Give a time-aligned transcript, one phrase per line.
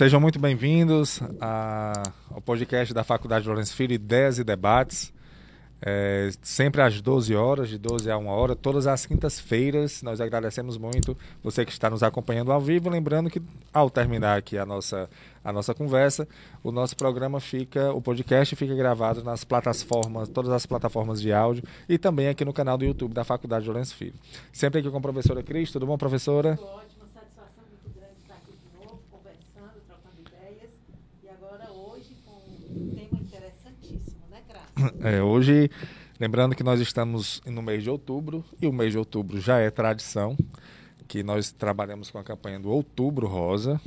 [0.00, 5.12] Sejam muito bem-vindos ao podcast da Faculdade Lourenço Filho, Ideias e Debates.
[5.82, 10.02] É, sempre às 12 horas, de 12 a 1 hora, todas as quintas-feiras.
[10.02, 12.88] Nós agradecemos muito você que está nos acompanhando ao vivo.
[12.88, 13.42] Lembrando que,
[13.74, 15.06] ao terminar aqui a nossa,
[15.44, 16.26] a nossa conversa,
[16.64, 21.62] o nosso programa fica, o podcast fica gravado nas plataformas, todas as plataformas de áudio
[21.86, 24.14] e também aqui no canal do YouTube da Faculdade Lourenço Filho.
[24.50, 25.70] Sempre aqui com a professora Cris.
[25.70, 26.58] Tudo bom, professora?
[26.58, 26.99] Ótimo.
[35.02, 35.70] É, hoje,
[36.18, 39.70] lembrando que nós estamos no mês de outubro, e o mês de outubro já é
[39.70, 40.36] tradição,
[41.08, 43.80] que nós trabalhamos com a campanha do Outubro Rosa,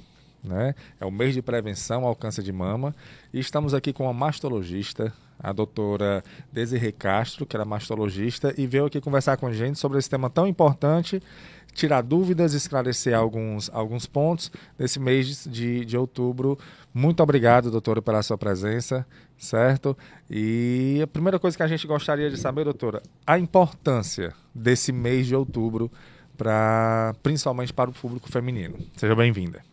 [0.43, 0.75] né?
[0.99, 2.93] É o mês de prevenção ao câncer de mama.
[3.33, 5.13] E estamos aqui com a mastologista,
[5.43, 9.99] a doutora Desirê Castro, que era mastologista, e veio aqui conversar com a gente sobre
[9.99, 11.21] esse tema tão importante
[11.73, 16.57] tirar dúvidas, esclarecer alguns, alguns pontos nesse mês de, de outubro.
[16.93, 19.05] Muito obrigado, doutora, pela sua presença,
[19.37, 19.97] certo?
[20.29, 25.25] E a primeira coisa que a gente gostaria de saber, doutora, a importância desse mês
[25.27, 25.91] de outubro,
[26.37, 28.77] pra, principalmente para o público feminino.
[28.95, 29.72] Seja bem-vinda.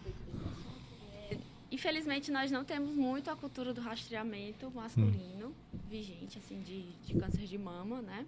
[1.81, 5.79] infelizmente, nós não temos muito a cultura do rastreamento masculino hum.
[5.89, 8.23] vigente, assim, de, de câncer de mama, né?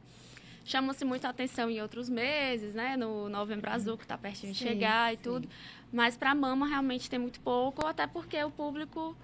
[0.65, 2.97] Chama-se muito a atenção em outros meses, né?
[2.97, 5.21] No Novembro Azul, que está pertinho sim, de chegar e sim.
[5.21, 5.47] tudo.
[5.91, 9.15] Mas para mama, realmente tem muito pouco, até porque o público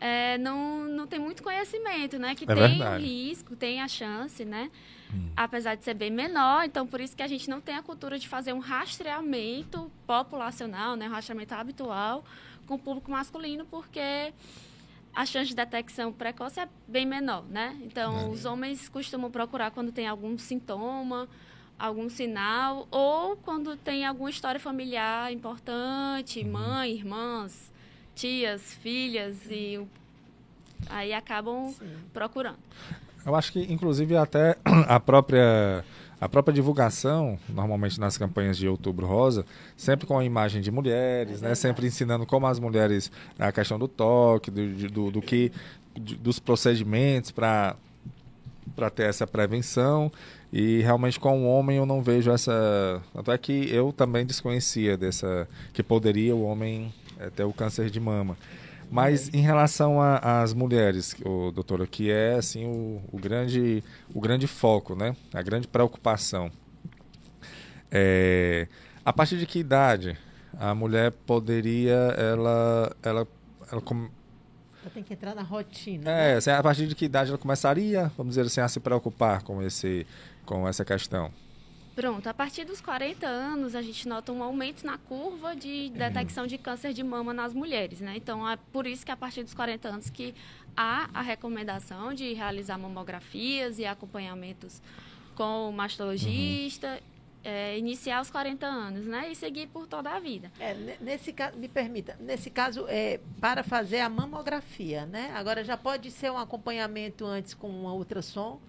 [0.00, 2.36] é, não, não tem muito conhecimento, né?
[2.36, 4.70] Que é tem o risco, tem a chance, né?
[5.12, 5.30] Hum.
[5.36, 8.16] Apesar de ser bem menor, então por isso que a gente não tem a cultura
[8.16, 11.08] de fazer um rastreamento populacional, né?
[11.08, 12.24] Um rastreamento habitual
[12.66, 14.32] com o público masculino, porque
[15.14, 17.76] a chance de detecção precoce é bem menor, né?
[17.82, 18.28] Então, é.
[18.28, 21.26] os homens costumam procurar quando tem algum sintoma,
[21.78, 26.52] algum sinal, ou quando tem alguma história familiar importante, uhum.
[26.52, 27.72] mãe, irmãs,
[28.14, 29.80] tias, filhas, e
[30.88, 31.96] aí acabam Sim.
[32.12, 32.58] procurando.
[33.24, 34.56] Eu acho que, inclusive, até
[34.86, 35.84] a própria
[36.20, 39.44] a própria divulgação, normalmente nas campanhas de Outubro Rosa,
[39.76, 41.54] sempre com a imagem de mulheres, né?
[41.54, 45.52] Sempre ensinando como as mulheres a questão do toque, do, do, do que
[45.94, 47.76] dos procedimentos para
[48.74, 50.12] para ter essa prevenção
[50.52, 54.96] e realmente com o homem eu não vejo essa tanto é que eu também desconhecia
[54.96, 58.36] dessa que poderia o homem é, ter o câncer de mama
[58.90, 63.82] mas em relação às mulheres, o, doutora, que é assim o, o, grande,
[64.14, 65.14] o grande foco, né?
[65.32, 66.50] a grande preocupação.
[67.90, 68.68] É,
[69.04, 70.16] a partir de que idade
[70.58, 73.28] a mulher poderia, ela, ela,
[73.70, 73.82] ela,
[74.82, 76.10] ela tem que entrar na rotina.
[76.10, 76.36] É, né?
[76.36, 79.62] assim, a partir de que idade ela começaria, vamos dizer assim, a se preocupar com,
[79.62, 80.06] esse,
[80.44, 81.30] com essa questão?
[81.96, 86.46] Pronto, a partir dos 40 anos a gente nota um aumento na curva de detecção
[86.46, 88.12] de câncer de mama nas mulheres, né?
[88.16, 90.34] Então é por isso que a partir dos 40 anos que
[90.76, 94.82] há a recomendação de realizar mamografias e acompanhamentos
[95.34, 97.00] com o mastologista, uhum.
[97.42, 99.32] é, iniciar aos 40 anos, né?
[99.32, 100.52] E seguir por toda a vida.
[100.60, 105.32] É, nesse caso, me permita, nesse caso é para fazer a mamografia, né?
[105.34, 108.60] Agora já pode ser um acompanhamento antes com uma ultrassom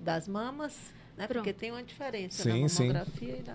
[0.00, 1.26] das mamas né?
[1.26, 3.40] Porque tem uma diferença sim, na mamografia sim.
[3.40, 3.54] e da...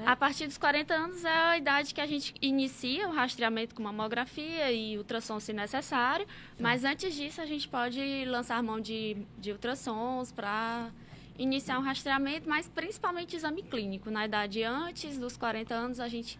[0.00, 0.04] Né?
[0.06, 3.82] A partir dos 40 anos é a idade que a gente inicia o rastreamento com
[3.82, 6.26] mamografia e ultrassom se necessário,
[6.58, 10.90] mas antes disso a gente pode lançar mão de, de ultrassons para
[11.38, 14.10] iniciar um rastreamento, mas principalmente exame clínico.
[14.10, 16.38] Na idade antes dos 40 anos a gente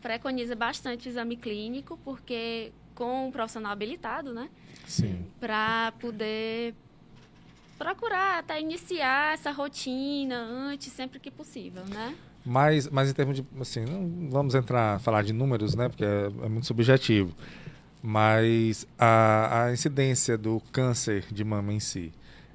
[0.00, 4.50] preconiza bastante o exame clínico, porque com um profissional habilitado, né?
[4.86, 5.24] Sim.
[5.40, 6.74] Para poder
[7.82, 12.14] procurar até iniciar essa rotina antes, sempre que possível, né?
[12.46, 15.88] Mas, mas em termos de, assim, não vamos entrar, falar de números, né?
[15.88, 17.34] Porque é, é muito subjetivo.
[18.00, 22.12] Mas a, a incidência do câncer de mama em si,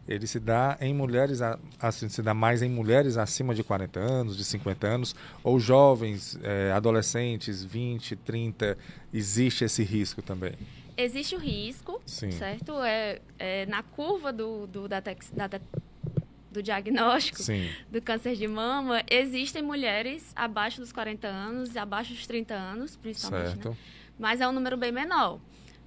[0.08, 1.42] ele se dá em mulheres,
[1.78, 6.40] assim, se dá mais em mulheres acima de 40 anos, de 50 anos, ou jovens,
[6.42, 8.78] é, adolescentes, 20, 30,
[9.14, 10.54] existe esse risco também?
[10.98, 12.32] Existe o risco, Sim.
[12.32, 12.82] certo?
[12.82, 15.48] É, é, na curva do, do, da, tex, da,
[16.52, 17.70] do diagnóstico Sim.
[17.90, 22.96] do câncer de mama, existem mulheres abaixo dos 40 anos e abaixo dos 30 anos,
[22.96, 23.52] principalmente, né?
[23.54, 23.70] certo.
[23.70, 23.78] Né?
[24.18, 25.40] mas é um número bem menor.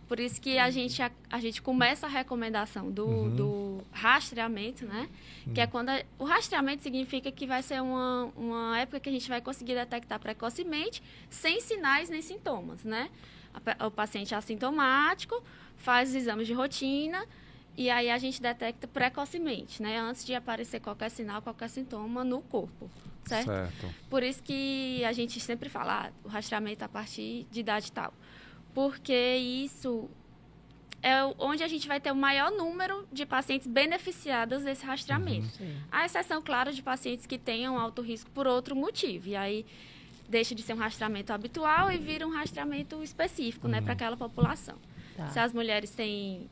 [0.07, 3.37] Por isso que a gente, a, a gente começa a recomendação do, uhum.
[3.37, 5.09] do rastreamento, né?
[5.47, 5.55] Uhum.
[5.55, 5.71] Que é uhum.
[5.71, 5.91] quando...
[5.91, 9.75] A, o rastreamento significa que vai ser uma, uma época que a gente vai conseguir
[9.75, 13.09] detectar precocemente, sem sinais nem sintomas, né?
[13.52, 15.43] A, o paciente é assintomático,
[15.76, 17.25] faz os exames de rotina
[17.76, 19.99] e aí a gente detecta precocemente, né?
[19.99, 22.91] Antes de aparecer qualquer sinal, qualquer sintoma no corpo,
[23.25, 23.47] certo?
[23.47, 23.94] certo.
[24.08, 28.12] Por isso que a gente sempre fala ah, o rastreamento a partir de idade tal
[28.75, 30.08] porque isso
[31.02, 35.62] é onde a gente vai ter o maior número de pacientes beneficiados desse rastreamento.
[35.62, 35.76] Uhum.
[35.91, 39.29] A exceção, claro, de pacientes que tenham alto risco por outro motivo.
[39.29, 39.64] E aí
[40.31, 43.81] deixa de ser um rastreamento habitual e vira um rastreamento específico, né, uhum.
[43.81, 44.77] né, para aquela população.
[45.17, 45.29] Tá.
[45.29, 46.49] Se as mulheres têm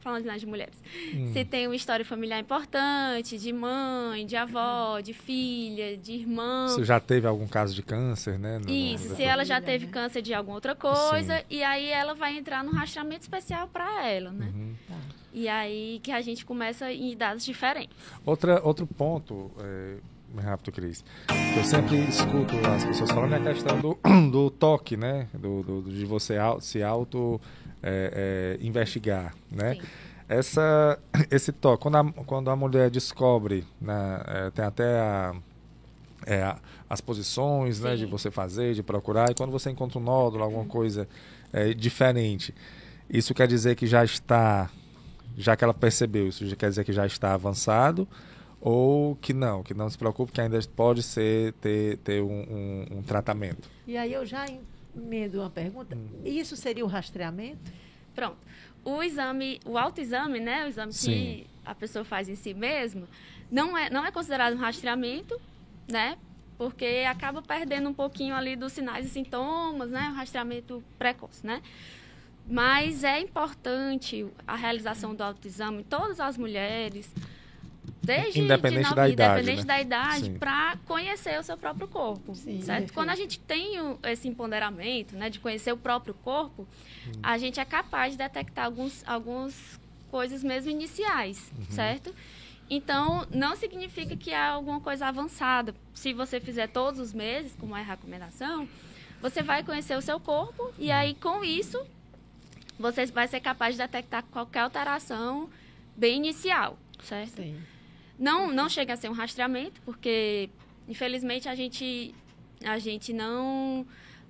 [0.00, 0.82] falando mais de mulheres.
[1.14, 1.30] Hum.
[1.32, 6.68] Se tem uma história familiar importante, de mãe, de avó, de filha, de irmã.
[6.68, 8.58] Você já teve algum caso de câncer, né?
[8.58, 9.16] No, Isso, no...
[9.16, 11.44] se ela já teve câncer de alguma outra coisa, Sim.
[11.50, 14.50] e aí ela vai entrar no rastreamento especial para ela, né?
[14.54, 14.74] Uhum.
[14.88, 14.94] Tá.
[15.32, 17.96] E aí que a gente começa em idades diferentes.
[18.24, 19.96] Outra, outro ponto, é,
[20.36, 21.04] rápido, Cris,
[21.56, 23.98] eu sempre escuto as pessoas falando é a questão do,
[24.30, 25.28] do toque, né?
[25.32, 27.40] Do, do de você se auto
[27.82, 29.74] é, é, investigar, né?
[29.74, 29.82] Sim.
[30.28, 30.98] Essa,
[31.30, 35.34] esse toque, quando a, quando a mulher descobre, né, é, tem até a,
[36.26, 36.54] é,
[36.88, 40.64] as posições né, de você fazer, de procurar, e quando você encontra um nódulo, alguma
[40.64, 41.08] coisa
[41.52, 42.54] é, diferente,
[43.08, 44.70] isso quer dizer que já está,
[45.36, 48.06] já que ela percebeu, isso quer dizer que já está avançado,
[48.60, 52.98] ou que não, que não se preocupe, que ainda pode ser ter, ter um, um,
[52.98, 53.68] um tratamento.
[53.86, 54.46] E aí eu já
[54.94, 55.96] emendo uma pergunta.
[55.96, 56.22] Hum.
[56.24, 57.72] Isso seria o rastreamento?
[58.14, 58.38] Pronto.
[58.84, 60.64] O exame, o autoexame, né?
[60.64, 61.10] O exame Sim.
[61.10, 63.06] que a pessoa faz em si mesmo,
[63.50, 65.40] não é, não é considerado um rastreamento,
[65.88, 66.16] né?
[66.58, 70.10] Porque acaba perdendo um pouquinho ali dos sinais e sintomas, né?
[70.12, 71.62] O rastreamento precoce, né?
[72.46, 77.14] Mas é importante a realização do autoexame, todas as mulheres,
[78.02, 79.74] desde independente de da idade, independente né?
[79.74, 82.92] da idade, para conhecer o seu próprio corpo, Sim, certo?
[82.92, 83.74] Quando a gente tem
[84.04, 86.66] esse empoderamento, né, de conhecer o próprio corpo,
[87.06, 87.12] hum.
[87.22, 89.78] a gente é capaz de detectar alguns algumas
[90.10, 91.64] coisas mesmo iniciais, uhum.
[91.70, 92.14] certo?
[92.68, 95.74] Então, não significa que há alguma coisa avançada.
[95.92, 98.68] Se você fizer todos os meses, como é a recomendação,
[99.20, 101.84] você vai conhecer o seu corpo e aí, com isso,
[102.78, 105.50] você vai ser capaz de detectar qualquer alteração
[105.96, 107.42] bem inicial, certo?
[107.42, 107.60] Sim.
[108.20, 110.50] Não, não chega a ser um rastreamento, porque
[110.86, 112.14] infelizmente a gente,
[112.62, 113.86] a gente não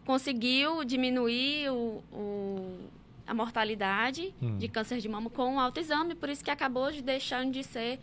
[0.06, 2.78] conseguiu diminuir o, o
[3.26, 4.58] a mortalidade hum.
[4.58, 8.00] de câncer de mama com o autoexame, por isso que acabou de deixando de ser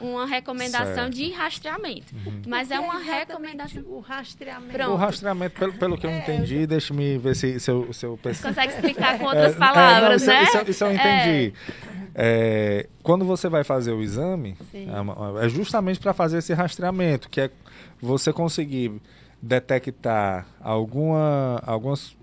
[0.00, 1.14] uma recomendação certo.
[1.14, 2.14] de rastreamento.
[2.14, 2.42] Uhum.
[2.46, 3.82] Mas é uma recomendação.
[3.86, 4.72] O rastreamento.
[4.72, 4.92] Pronto.
[4.92, 8.04] O rastreamento, pelo, pelo que eu é, entendi, é, deixa-me ver se, se eu, se
[8.06, 10.62] eu Consegue explicar com outras é, palavras, é, não, isso, né?
[10.62, 11.54] Isso, isso, eu entendi.
[12.14, 17.40] É, quando você vai fazer o exame, é, é justamente para fazer esse rastreamento, que
[17.40, 17.50] é
[18.00, 19.00] você conseguir
[19.42, 22.16] detectar alguma, algumas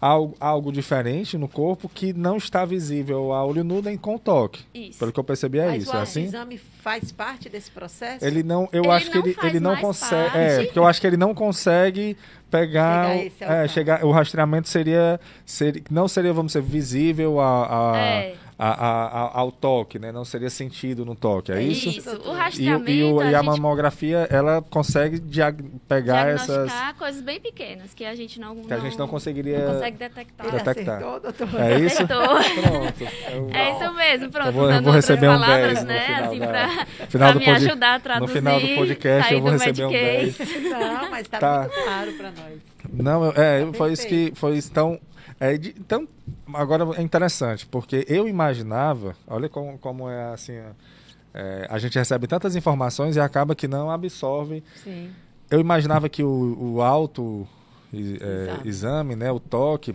[0.00, 4.64] algo, algo diferente no corpo que não está visível a olho nu nem com toque.
[4.74, 4.98] Isso.
[4.98, 5.92] Pelo que eu percebi é Mas isso.
[5.92, 6.24] O é assim?
[6.24, 8.24] exame faz parte desse processo?
[8.24, 10.36] Ele não, eu ele acho que ele, ele não consegue.
[10.36, 12.16] É, porque eu acho que ele não consegue
[12.50, 18.34] pegar, é, chegar, o rastreamento seria, seria não seria vamos dizer visível a, a é
[18.58, 20.10] a, a, ao toque, né?
[20.10, 21.90] Não seria sentido no toque, é isso?
[21.90, 22.90] Isso, o rastreamento...
[22.90, 26.72] E, e, o, a, e a mamografia, ela consegue diag pegar essas...
[26.98, 28.56] coisas bem pequenas que a gente não...
[28.56, 29.60] Que a gente não conseguiria...
[29.60, 30.50] Não consegue detectar.
[30.50, 30.96] detectar.
[30.96, 31.60] Acertou, doutor.
[31.60, 32.02] É isso?
[32.02, 32.18] Acertou.
[32.18, 33.04] Pronto.
[33.30, 34.46] Eu, é isso mesmo, pronto.
[34.48, 36.06] Eu vou, eu vou receber um 10 né?
[36.06, 38.34] Final, assim, pra, final pra me ajudar a traduzir.
[38.34, 40.38] No final do podcast eu vou receber um 10.
[40.68, 41.60] Não, mas tá, tá.
[41.60, 42.58] muito claro para nós.
[42.92, 44.32] Não, é, tá foi isso que...
[44.34, 44.98] Foi então,
[45.40, 46.08] é, de, então,
[46.52, 50.54] agora é interessante, porque eu imaginava, olha como, como é assim,
[51.32, 54.62] é, a gente recebe tantas informações e acaba que não absorve.
[54.82, 55.10] Sim.
[55.50, 57.46] Eu imaginava que o, o auto
[57.92, 59.94] é, exame, né, o toque,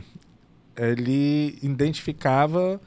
[0.76, 2.80] ele identificava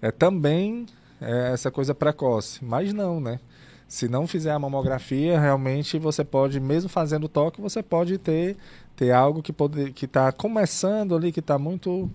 [0.00, 0.86] é, também
[1.20, 3.40] é, essa coisa precoce, mas não, né?
[3.86, 8.56] se não fizer a mamografia, realmente você pode, mesmo fazendo toque, você pode ter,
[8.96, 12.10] ter algo que pode que está começando ali, que está muito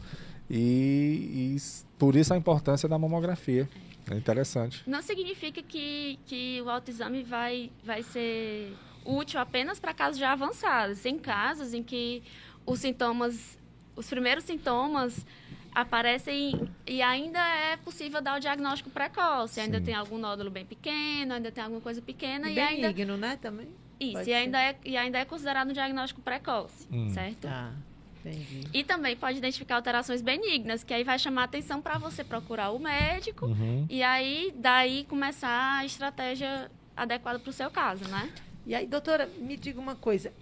[0.49, 1.57] e, e
[1.97, 3.69] por isso a importância da mamografia.
[4.09, 4.81] É interessante.
[4.87, 8.73] Não significa que, que o autoexame vai, vai ser
[9.05, 11.05] útil apenas para casos já avançados.
[11.05, 12.23] Em casos em que
[12.65, 13.59] os sintomas,
[13.95, 15.25] os primeiros sintomas
[15.75, 19.55] aparecem e ainda é possível dar o diagnóstico precoce.
[19.55, 19.61] Sim.
[19.61, 22.49] Ainda tem algum nódulo bem pequeno, ainda tem alguma coisa pequena.
[22.49, 23.17] E, e ainda...
[23.17, 23.67] né, também?
[23.99, 27.09] Isso, e ainda, é, e ainda é considerado um diagnóstico precoce, hum.
[27.09, 27.41] certo?
[27.41, 27.73] Tá.
[28.25, 28.67] Entendi.
[28.73, 32.79] E também pode identificar alterações benignas, que aí vai chamar atenção para você procurar o
[32.79, 33.85] médico uhum.
[33.89, 38.29] e aí daí começar a estratégia adequada para o seu caso, né?
[38.65, 40.33] E aí, doutora, me diga uma coisa.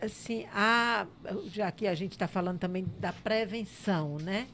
[0.00, 1.06] Assim, a,
[1.46, 4.48] já que a gente está falando também da prevenção, né?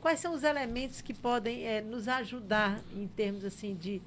[0.00, 4.00] Quais são os elementos que podem é, nos ajudar em termos assim de,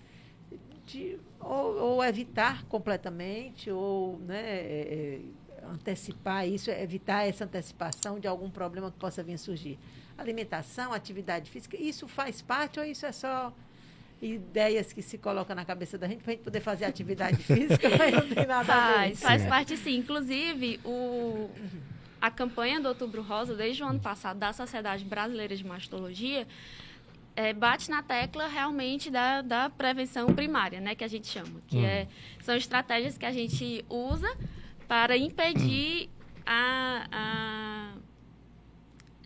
[0.87, 5.19] de ou, ou evitar completamente ou né, é,
[5.71, 9.77] antecipar isso, evitar essa antecipação de algum problema que possa vir a surgir.
[10.17, 13.53] Alimentação, atividade física, isso faz parte ou isso é só
[14.19, 17.89] ideias que se colocam na cabeça da gente para a gente poder fazer atividade física,
[17.97, 19.15] mas não tem nada faz, a ver.
[19.15, 19.97] Faz parte sim.
[19.97, 21.49] Inclusive, o,
[22.19, 26.47] a campanha do Outubro Rosa, desde o ano passado, da Sociedade Brasileira de Mastologia,
[27.37, 31.77] é, bate na tecla realmente da, da prevenção primária, né, que a gente chama, que
[31.77, 31.85] hum.
[31.85, 32.07] é,
[32.41, 34.27] são estratégias que a gente usa
[34.87, 36.09] para impedir
[36.43, 37.93] a, a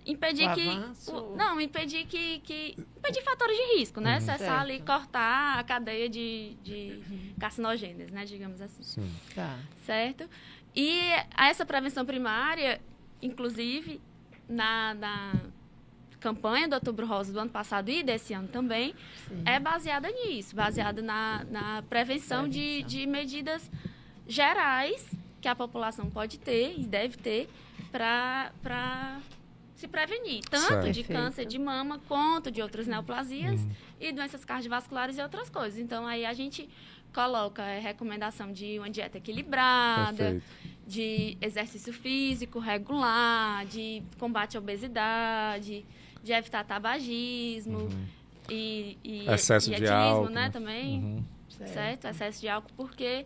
[0.06, 4.22] impedir o que o, não impedir que, que impedir fatores de risco né uhum.
[4.22, 4.60] cessar certo.
[4.60, 7.34] ali cortar a cadeia de, de uhum.
[7.39, 9.15] carcinogêneos né digamos assim Sim.
[9.36, 9.60] Tá.
[9.86, 10.27] certo
[10.75, 12.82] e essa prevenção primária
[13.22, 14.01] inclusive
[14.50, 15.34] na, na
[16.22, 18.96] campanha do Outubro Rosa do ano passado e desse ano também
[19.28, 19.44] Sim.
[19.46, 22.50] é baseada nisso baseada na, na prevenção, prevenção.
[22.50, 23.70] De, de medidas
[24.28, 25.06] gerais
[25.42, 27.50] que a população pode ter e deve ter
[27.92, 29.20] para
[29.75, 30.92] se prevenir, tanto certo.
[30.92, 33.72] de câncer de mama quanto de outras neoplasias uhum.
[34.00, 35.80] e doenças cardiovasculares e outras coisas.
[35.80, 36.70] Então, aí a gente
[37.12, 40.44] coloca a recomendação de uma dieta equilibrada, Perfeito.
[40.86, 45.84] de exercício físico regular, de combate à obesidade,
[46.24, 48.08] de evitar tabagismo uhum.
[48.50, 51.24] e, e, excesso e de álcool, né, também, uhum.
[51.50, 51.74] certo.
[51.74, 52.08] certo?
[52.08, 53.25] Excesso de álcool, porque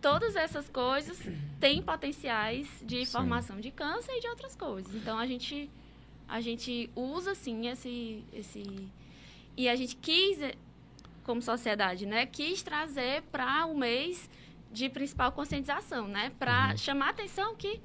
[0.00, 1.18] todas essas coisas
[1.58, 3.12] têm potenciais de sim.
[3.12, 4.94] formação de câncer e de outras coisas.
[4.94, 5.70] Então a gente
[6.28, 8.88] a gente usa sim esse esse
[9.56, 10.38] e a gente quis
[11.24, 14.28] como sociedade, né, quis trazer para o mês
[14.72, 16.76] de principal conscientização, né, para uhum.
[16.76, 17.80] chamar atenção que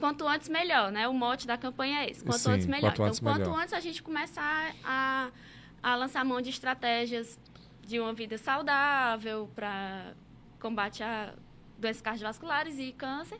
[0.00, 1.06] quanto antes melhor, né?
[1.06, 2.90] O mote da campanha é esse, quanto sim, antes melhor.
[2.90, 3.60] Quanto então, antes quanto melhor.
[3.60, 5.30] antes a gente começar a,
[5.82, 7.38] a lançar mão de estratégias
[7.86, 10.14] de uma vida saudável para
[10.58, 11.34] combate a
[11.78, 13.38] doenças cardiovasculares e câncer.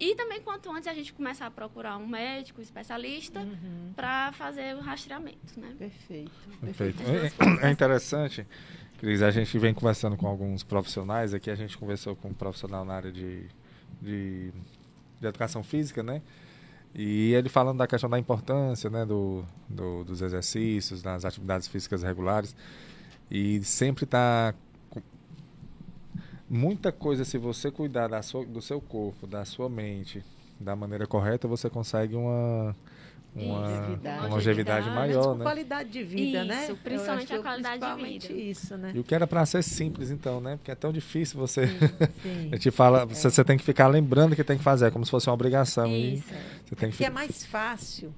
[0.00, 3.92] E também, quanto antes a gente começar a procurar um médico, um especialista, uhum.
[3.94, 5.74] para fazer o rastreamento, né?
[5.78, 6.32] Perfeito.
[6.60, 7.02] Perfeito.
[7.02, 8.44] É, é, interessante,
[8.98, 12.84] Cris, a gente vem conversando com alguns profissionais, aqui a gente conversou com um profissional
[12.84, 13.46] na área de,
[14.00, 14.52] de,
[15.22, 16.20] de educação física, né?
[16.94, 22.02] E ele falando da questão da importância né, do, do dos exercícios, das atividades físicas
[22.02, 22.54] regulares.
[23.30, 24.54] E sempre está
[26.50, 30.22] muita coisa, se você cuidar da sua, do seu corpo, da sua mente,
[30.60, 32.76] da maneira correta, você consegue uma
[33.34, 35.42] uma longevidade, uma longevidade maior, né?
[35.42, 36.64] qualidade de vida, isso, né?
[36.64, 38.32] Isso, principalmente a qualidade de vida.
[38.32, 38.92] Isso, né?
[38.94, 40.56] E o que era para ser simples, então, né?
[40.56, 41.66] Porque é tão difícil você.
[41.66, 41.78] Sim,
[42.22, 42.48] sim.
[42.52, 43.30] a gente fala, você, é.
[43.30, 45.86] você, tem que ficar lembrando que tem que fazer, é como se fosse uma obrigação.
[45.86, 46.28] Isso.
[46.30, 46.96] E você tem que...
[46.96, 48.14] Porque é mais fácil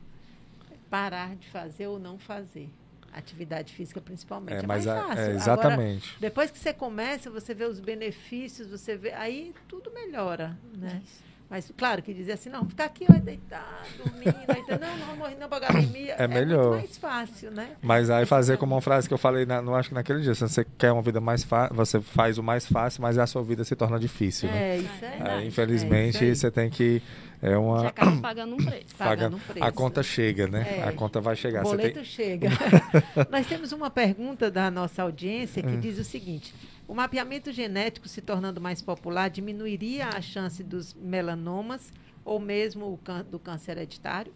[0.90, 2.68] parar de fazer ou não fazer
[3.12, 4.56] atividade física principalmente.
[4.56, 5.18] É, é mais fácil.
[5.18, 6.08] É, exatamente.
[6.08, 9.12] Agora, depois que você começa, você vê os benefícios, você vê.
[9.12, 11.00] Aí tudo melhora, né?
[11.04, 11.33] Isso.
[11.54, 14.34] Mas, claro, que dizer assim, não, ficar aqui, vai deitar, dormindo,
[14.80, 16.16] não, não vou morrer não para academia.
[16.18, 16.78] É, é melhor.
[16.78, 17.76] mais fácil, né?
[17.80, 20.34] Mas aí fazer como uma frase que eu falei, na, não acho que naquele dia,
[20.34, 23.44] se você quer uma vida mais fácil, você faz o mais fácil, mas a sua
[23.44, 24.74] vida se torna difícil, né?
[24.74, 25.30] É, isso é.
[25.30, 27.00] Aí, infelizmente, é isso você tem que
[27.40, 27.82] é uma...
[27.82, 28.96] Já acaba pagando um preço.
[28.98, 29.64] Pagando um preço.
[29.64, 30.78] A conta chega, né?
[30.78, 30.88] É.
[30.88, 31.60] A conta vai chegar.
[31.60, 32.04] O boleto tem...
[32.04, 32.48] chega.
[33.30, 35.78] Nós temos uma pergunta da nossa audiência que hum.
[35.78, 36.52] diz o seguinte:
[36.86, 41.92] o mapeamento genético se tornando mais popular diminuiria a chance dos melanomas
[42.24, 42.98] ou mesmo
[43.30, 44.32] do câncer hereditário?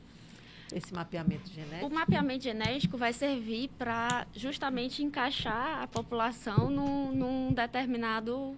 [0.72, 1.86] Esse mapeamento genético?
[1.86, 8.54] O mapeamento genético vai servir para justamente encaixar a população num, num determinado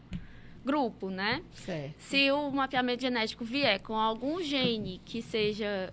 [0.64, 1.42] grupo, né?
[1.54, 1.94] Certo.
[1.98, 5.92] Se o mapeamento genético vier com algum gene que seja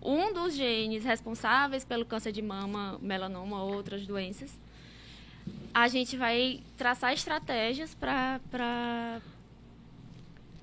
[0.00, 4.58] um dos genes responsáveis pelo câncer de mama, melanoma ou outras doenças,
[5.76, 9.20] a gente vai traçar estratégias para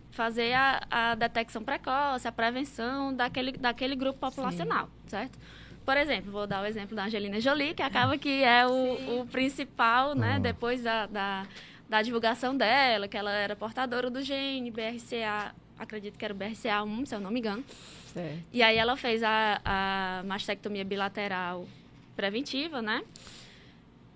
[0.10, 5.10] fazer a, a, detecção precoce, a prevenção daquele, daquele grupo populacional, Sim.
[5.10, 5.38] certo?
[5.86, 9.28] Por exemplo, vou dar o exemplo da Angelina Jolie, que acaba que é o, o
[9.28, 10.38] principal, né?
[10.38, 10.42] Uhum.
[10.42, 11.46] Depois da, da,
[11.88, 17.06] da, divulgação dela, que ela era portadora do gene BRCA, acredito que era o BRCA1,
[17.06, 17.64] se eu não me engano.
[18.08, 18.40] Certo.
[18.52, 21.68] E aí ela fez a, a mastectomia bilateral
[22.16, 23.04] preventiva, né?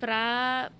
[0.00, 0.72] Para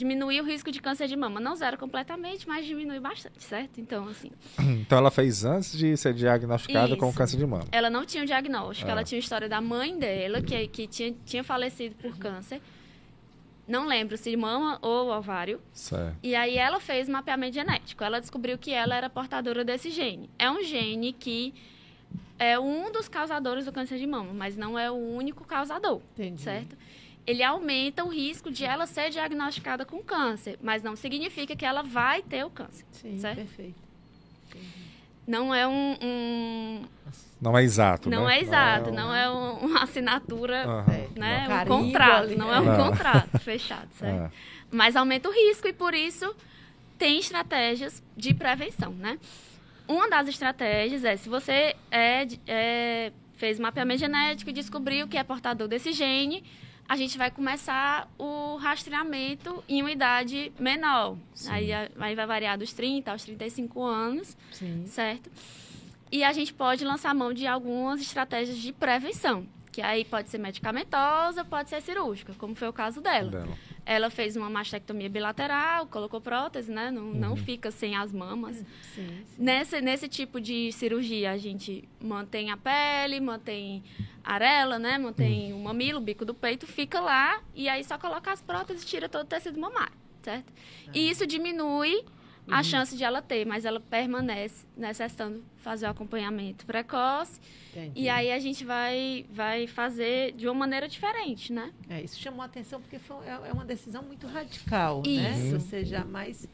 [0.00, 1.38] diminuir o risco de câncer de mama.
[1.38, 3.80] Não zero completamente, mas diminui bastante, certo?
[3.80, 4.30] Então, assim.
[4.80, 6.96] Então ela fez antes de ser diagnosticada Isso.
[6.96, 7.64] com câncer de mama.
[7.70, 8.92] Ela não tinha o diagnóstico, é.
[8.92, 12.60] ela tinha a história da mãe dela, que, que tinha, tinha falecido por câncer.
[13.68, 15.60] Não lembro se mama ou ovário.
[15.72, 16.16] Certo.
[16.22, 18.02] E aí ela fez mapeamento genético.
[18.02, 20.28] Ela descobriu que ela era portadora desse gene.
[20.38, 21.54] É um gene que
[22.38, 26.40] é um dos causadores do câncer de mama, mas não é o único causador, Entendi.
[26.40, 26.76] certo?
[27.30, 31.82] Ele aumenta o risco de ela ser diagnosticada com câncer, mas não significa que ela
[31.82, 32.84] vai ter o câncer.
[32.90, 33.36] Sim, certo?
[33.36, 33.90] perfeito.
[35.26, 36.82] Não é um, um,
[37.40, 38.38] Não é exato, Não né?
[38.38, 39.34] é exato, não é, um...
[39.34, 41.20] não é uma assinatura, uhum.
[41.20, 41.46] né?
[41.48, 42.36] Um, um contrato, ali.
[42.36, 44.24] não é um contrato fechado, certo?
[44.24, 44.30] É.
[44.72, 46.34] Mas aumenta o risco e por isso
[46.98, 49.20] tem estratégias de prevenção, né?
[49.86, 55.22] Uma das estratégias é se você é, é, fez mapeamento genético e descobriu que é
[55.22, 56.42] portador desse gene,
[56.90, 61.16] a gente vai começar o rastreamento em uma idade menor.
[61.46, 64.84] Aí, aí vai variar dos 30 aos 35 anos, Sim.
[64.86, 65.30] certo?
[66.10, 70.38] E a gente pode lançar mão de algumas estratégias de prevenção, que aí pode ser
[70.38, 73.30] medicamentosa, pode ser cirúrgica, como foi o caso dela.
[73.30, 73.58] dela.
[73.84, 76.90] Ela fez uma mastectomia bilateral, colocou prótese, né?
[76.90, 77.14] Não, uhum.
[77.14, 78.56] não fica sem as mamas.
[78.56, 79.24] Sim, sim.
[79.38, 83.82] Nesse, nesse tipo de cirurgia, a gente mantém a pele, mantém
[84.22, 84.98] a arela, né?
[84.98, 85.60] Mantém uhum.
[85.60, 88.86] o mamilo, o bico do peito, fica lá e aí só coloca as próteses e
[88.86, 90.52] tira todo o tecido mamário, certo?
[90.94, 92.04] E isso diminui
[92.50, 92.64] a uhum.
[92.64, 97.40] chance de ela ter, mas ela permanece necessitando fazer o acompanhamento precoce.
[97.70, 98.00] Entendi.
[98.00, 101.72] E aí a gente vai, vai fazer de uma maneira diferente, né?
[101.88, 105.10] É, isso chamou a atenção porque foi, é, é uma decisão muito radical, né?
[105.10, 105.52] isso.
[105.52, 105.58] né?
[105.58, 106.48] Você jamais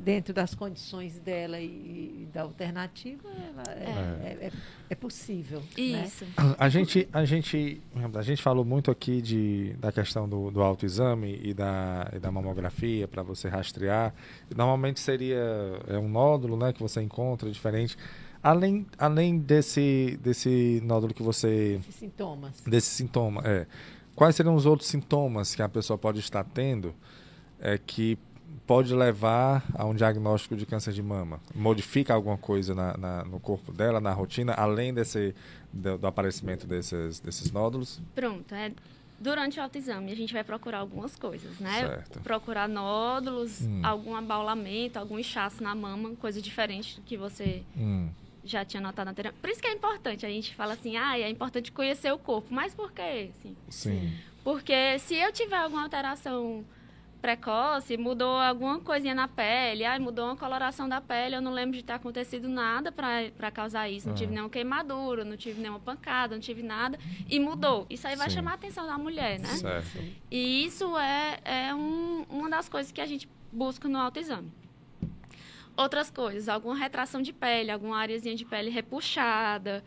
[0.00, 4.52] dentro das condições dela e, e da alternativa, ela é, é, é,
[4.88, 5.60] é possível.
[5.60, 6.04] Né?
[6.04, 6.24] Isso.
[6.24, 6.32] Né?
[6.58, 7.82] A, gente, a, gente,
[8.14, 12.30] a gente falou muito aqui de, da questão do, do autoexame e da, e da
[12.30, 14.14] mamografia para você rastrear.
[14.54, 15.38] Normalmente seria
[15.86, 17.96] é um nódulo né, que você encontra diferente.
[18.42, 21.76] Além, além desse, desse nódulo que você.
[21.76, 22.60] Desses sintomas.
[22.66, 23.66] Desse sintoma, é.
[24.14, 26.94] Quais seriam os outros sintomas que a pessoa pode estar tendo
[27.60, 28.18] é, que
[28.70, 31.40] pode levar a um diagnóstico de câncer de mama?
[31.52, 35.34] Modifica alguma coisa na, na, no corpo dela, na rotina, além desse,
[35.72, 38.00] do, do, aparecimento desses, desses nódulos?
[38.14, 38.54] Pronto.
[38.54, 38.70] É,
[39.18, 41.80] durante o autoexame, a gente vai procurar algumas coisas, né?
[41.80, 42.20] Certo.
[42.20, 43.80] Procurar nódulos, hum.
[43.82, 48.08] algum abaulamento, algum inchaço na mama, coisa diferente do que você hum.
[48.44, 49.40] já tinha notado anteriormente.
[49.40, 50.24] Por isso que é importante.
[50.24, 52.46] A gente fala assim, ah, é importante conhecer o corpo.
[52.54, 53.32] Mas por quê?
[53.36, 54.12] Assim, Sim.
[54.44, 56.64] Porque se eu tiver alguma alteração
[57.20, 61.76] precoce, mudou alguma coisinha na pele, ai, mudou uma coloração da pele, eu não lembro
[61.76, 66.34] de ter acontecido nada para causar isso, não tive nenhuma queimadura, não tive nenhuma pancada,
[66.34, 67.86] não tive nada, e mudou.
[67.88, 68.36] Isso aí vai Sim.
[68.36, 69.48] chamar a atenção da mulher, né?
[69.48, 69.98] Certo.
[70.30, 74.50] E isso é, é um, uma das coisas que a gente busca no autoexame.
[75.76, 79.84] Outras coisas, alguma retração de pele, alguma areazinha de pele repuxada,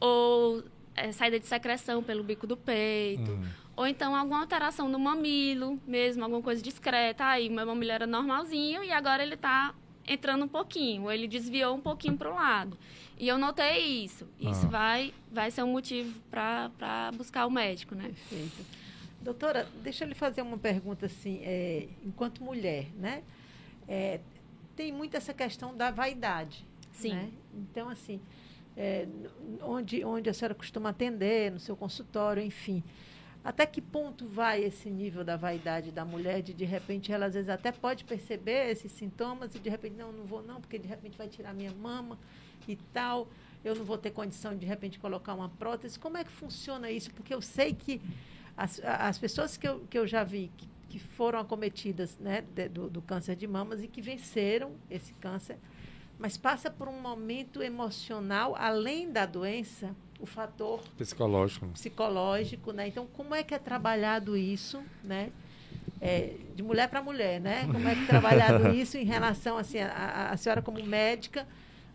[0.00, 0.62] ou
[0.94, 5.78] é, saída de secreção pelo bico do peito, hum ou então alguma alteração no mamilo,
[5.86, 7.26] mesmo, alguma coisa discreta.
[7.26, 9.74] Aí, meu mamilo era normalzinho e agora ele está
[10.08, 12.78] entrando um pouquinho, ou ele desviou um pouquinho para o lado.
[13.18, 14.26] E eu notei isso.
[14.40, 14.70] Isso ah.
[14.70, 18.04] vai, vai ser um motivo para buscar o médico, né?
[18.04, 18.64] Perfeito.
[19.20, 23.22] Doutora, deixa eu lhe fazer uma pergunta assim, é, enquanto mulher, né?
[23.88, 24.20] É,
[24.76, 26.64] tem muito essa questão da vaidade.
[26.92, 27.14] Sim.
[27.14, 27.30] Né?
[27.54, 28.20] Então, assim,
[28.76, 29.08] é,
[29.62, 32.82] onde, onde a senhora costuma atender, no seu consultório, enfim.
[33.46, 37.34] Até que ponto vai esse nível da vaidade da mulher de de repente ela às
[37.34, 40.88] vezes até pode perceber esses sintomas e de repente não, não vou não, porque de
[40.88, 42.18] repente vai tirar minha mama
[42.66, 43.28] e tal,
[43.64, 45.96] eu não vou ter condição de de repente colocar uma prótese.
[45.96, 47.14] Como é que funciona isso?
[47.14, 48.02] Porque eu sei que
[48.56, 52.68] as, as pessoas que eu, que eu já vi que, que foram acometidas né, de,
[52.68, 55.56] do, do câncer de mamas e que venceram esse câncer,
[56.18, 61.66] mas passa por um momento emocional além da doença o fator psicológico.
[61.68, 62.88] Psicológico, né?
[62.88, 65.30] Então, como é que é trabalhado isso, né?
[66.00, 67.66] É, de mulher para mulher, né?
[67.70, 71.46] Como é que é trabalhado isso em relação assim a, a senhora como médica,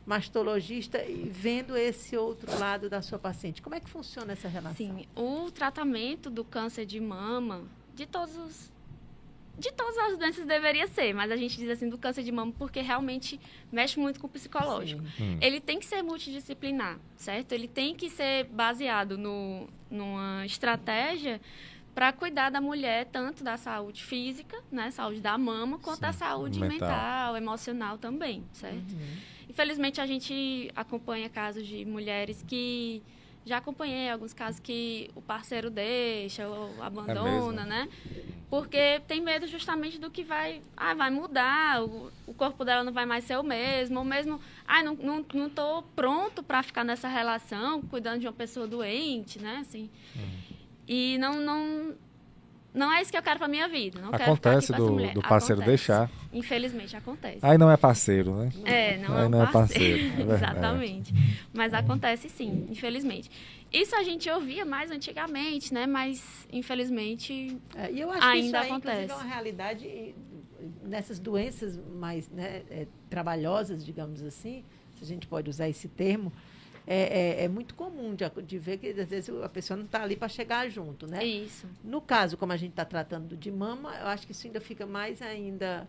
[0.06, 3.62] mastologista e vendo esse outro lado da sua paciente.
[3.62, 4.76] Como é que funciona essa relação?
[4.76, 8.71] Sim, o tratamento do câncer de mama, de todos os
[9.58, 12.54] de todas as doenças deveria ser, mas a gente diz assim do câncer de mama
[12.58, 13.40] porque realmente
[13.72, 15.04] mexe muito com o psicológico.
[15.20, 15.38] Hum.
[15.42, 17.52] Ele tem que ser multidisciplinar, certo?
[17.52, 21.40] Ele tem que ser baseado no, numa estratégia
[21.94, 26.14] para cuidar da mulher tanto da saúde física, né, saúde da mama, quanto Sim, da
[26.14, 26.88] saúde mental.
[26.88, 27.38] mental.
[27.38, 28.94] emocional também, certo?
[28.94, 29.18] Uhum.
[29.50, 33.04] Infelizmente a gente acompanha casos de mulheres que
[33.46, 37.90] já acompanhei alguns casos que o parceiro deixa ou abandona, é né?
[38.50, 42.92] Porque tem medo justamente do que vai, ah, vai mudar, o, o corpo dela não
[42.92, 46.84] vai mais ser o mesmo, ou mesmo, ah, não, não, não tô pronto para ficar
[46.84, 49.60] nessa relação, cuidando de uma pessoa doente, né?
[49.62, 49.90] Assim.
[50.16, 50.42] Hum.
[50.88, 51.96] E não, não,
[52.74, 54.00] não é isso que eu quero para minha vida.
[54.00, 55.88] Não acontece do, do parceiro acontece.
[55.88, 56.12] deixar.
[56.32, 57.40] Infelizmente acontece.
[57.42, 58.50] Aí não é parceiro, né?
[58.64, 60.06] É, não Aí é, não parceiro.
[60.06, 60.34] é parceiro.
[60.34, 61.14] Exatamente.
[61.54, 63.30] Mas acontece sim, infelizmente.
[63.72, 65.86] Isso a gente ouvia mais antigamente, né?
[65.86, 69.12] Mas infelizmente é, e eu acho ainda que isso acontece.
[69.12, 70.16] é uma realidade
[70.84, 74.64] nessas doenças mais né, é, trabalhosas, digamos assim,
[74.96, 76.32] se a gente pode usar esse termo
[76.86, 80.02] é, é, é, muito comum de, de, ver que às vezes a pessoa não está
[80.02, 81.24] ali para chegar junto, né?
[81.24, 81.68] Isso.
[81.84, 84.86] No caso, como a gente está tratando de mama, eu acho que isso ainda fica
[84.86, 85.88] mais ainda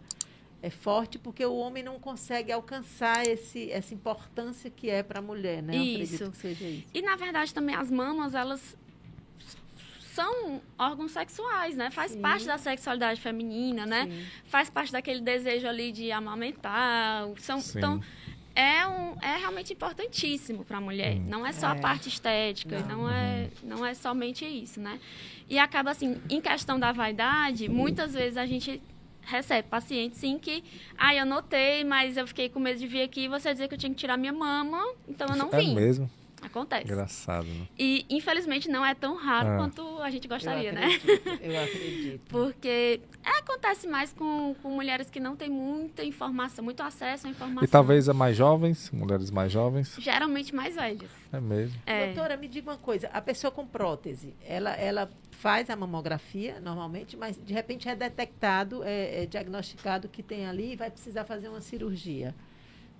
[0.62, 5.22] é forte porque o homem não consegue alcançar esse, essa importância que é para a
[5.22, 5.76] mulher, né?
[5.76, 6.32] Isso.
[6.44, 6.84] isso.
[6.94, 8.78] E na verdade também as mamas elas
[10.14, 11.90] são órgãos sexuais, né?
[11.90, 12.20] Faz Sim.
[12.20, 14.06] parte da sexualidade feminina, né?
[14.06, 14.26] Sim.
[14.44, 17.28] Faz parte daquele desejo ali de amamentar.
[17.38, 18.00] São, então,
[18.54, 21.16] é, um, é realmente importantíssimo para a mulher.
[21.16, 21.26] Hum.
[21.28, 21.70] Não é só é.
[21.72, 22.98] a parte estética, não.
[22.98, 24.98] não, é, não é somente isso, né?
[25.48, 28.82] E acaba assim, em questão da vaidade, muitas vezes a gente
[29.22, 30.64] recebe pacientes sim que,
[30.98, 33.74] ah, eu notei, mas eu fiquei com medo de vir aqui e você dizer que
[33.74, 35.72] eu tinha que tirar minha mama, então eu não é vim.
[35.72, 36.10] É mesmo?
[36.42, 36.84] Acontece.
[36.84, 37.68] Engraçado, né?
[37.78, 39.56] E, infelizmente, não é tão raro ah.
[39.56, 40.88] quanto a gente gostaria, eu né?
[41.40, 42.20] Eu acredito.
[42.28, 47.30] Porque é, acontece mais com, com mulheres que não têm muita informação, muito acesso à
[47.30, 47.64] informação.
[47.64, 49.96] E talvez a mais jovens, mulheres mais jovens?
[49.98, 51.10] Geralmente mais velhas.
[51.32, 51.80] É mesmo.
[51.86, 52.06] É.
[52.06, 53.08] Doutora, me diga uma coisa.
[53.12, 58.82] A pessoa com prótese, ela, ela faz a mamografia normalmente, mas de repente é detectado,
[58.84, 62.34] é, é diagnosticado que tem ali e vai precisar fazer uma cirurgia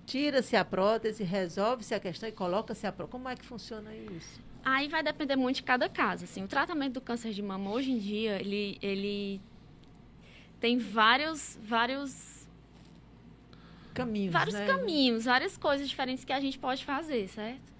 [0.05, 3.11] tira-se a prótese, resolve-se a questão e coloca-se a prótese.
[3.11, 4.41] Como é que funciona isso?
[4.63, 6.23] Aí vai depender muito de cada caso.
[6.23, 9.41] Assim, o tratamento do câncer de mama hoje em dia, ele, ele
[10.59, 12.47] tem vários, vários
[13.93, 14.65] caminhos, vários né?
[14.65, 17.73] caminhos, várias coisas diferentes que a gente pode fazer, certo?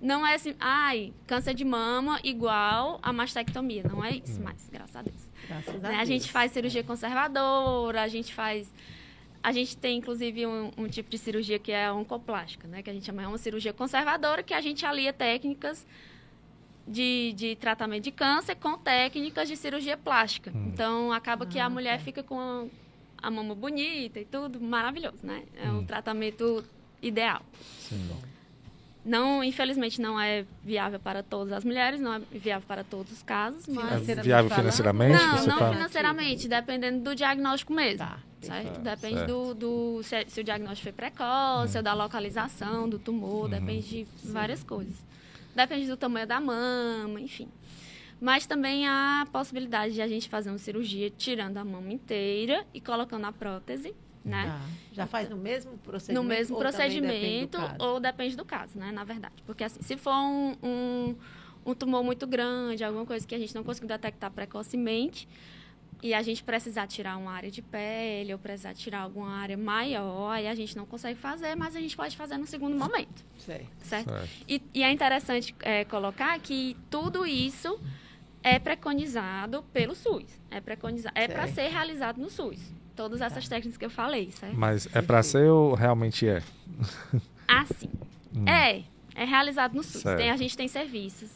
[0.00, 3.82] Não é assim, ai, câncer de mama igual a mastectomia.
[3.82, 4.44] Não é isso, hum.
[4.44, 5.28] mas graças a Deus.
[5.48, 5.88] Graças a, né?
[5.88, 6.00] Deus.
[6.00, 8.72] a gente faz cirurgia conservadora, a gente faz
[9.48, 12.82] a gente tem, inclusive, um, um, tipo de cirurgia que é a oncoplástica, né?
[12.82, 15.86] Que a gente chama é uma cirurgia conservadora, que a gente alia técnicas
[16.86, 20.50] de, de tratamento de câncer com técnicas de cirurgia plástica.
[20.54, 20.70] Hum.
[20.72, 22.04] Então, acaba que a ah, mulher tá.
[22.04, 22.68] fica com
[23.16, 25.44] a, mama bonita e tudo, maravilhoso, né?
[25.56, 25.78] É hum.
[25.78, 26.62] um tratamento
[27.00, 27.42] ideal.
[27.80, 28.10] Sim.
[29.04, 33.22] Não, infelizmente, não é viável para todas as mulheres, não é viável para todos os
[33.22, 34.08] casos, mas...
[34.08, 35.22] É viável financeiramente?
[35.22, 35.72] Não, não tá...
[35.72, 37.98] financeiramente, dependendo do diagnóstico mesmo.
[37.98, 38.18] Tá.
[38.40, 38.80] Certo?
[38.80, 39.54] Depende certo.
[39.54, 41.78] do, do se, se, o diagnóstico foi precoce, hum.
[41.78, 43.50] ou da localização do tumor, uhum.
[43.50, 44.94] depende de várias coisas.
[45.54, 47.48] Depende do tamanho da mama, enfim.
[48.20, 52.64] Mas também há a possibilidade de a gente fazer uma cirurgia tirando a mama inteira
[52.74, 53.94] e colocando a prótese
[54.28, 54.46] né?
[54.48, 56.22] Ah, já faz no mesmo procedimento?
[56.22, 58.92] No mesmo ou procedimento, depende ou depende do caso, né?
[58.92, 59.34] Na verdade.
[59.46, 61.16] Porque, assim, se for um, um,
[61.66, 65.28] um, tumor muito grande, alguma coisa que a gente não conseguiu detectar precocemente,
[66.02, 70.30] e a gente precisar tirar uma área de pele ou precisar tirar alguma área maior,
[70.30, 73.24] aí a gente não consegue fazer, mas a gente pode fazer no segundo momento.
[73.38, 73.66] Certo.
[73.80, 74.10] certo?
[74.10, 74.28] certo.
[74.48, 77.80] E, e, é interessante é, colocar que tudo isso
[78.42, 80.40] é preconizado pelo SUS.
[80.50, 84.56] É, preconizado, é para ser realizado no SUS todas essas técnicas que eu falei, certo?
[84.56, 86.42] Mas é para ser ou realmente é?
[87.50, 87.88] Ah, sim.
[88.36, 88.46] Hum.
[88.46, 88.82] É,
[89.14, 90.02] é realizado no SUS.
[90.02, 91.30] Tem, a gente tem serviços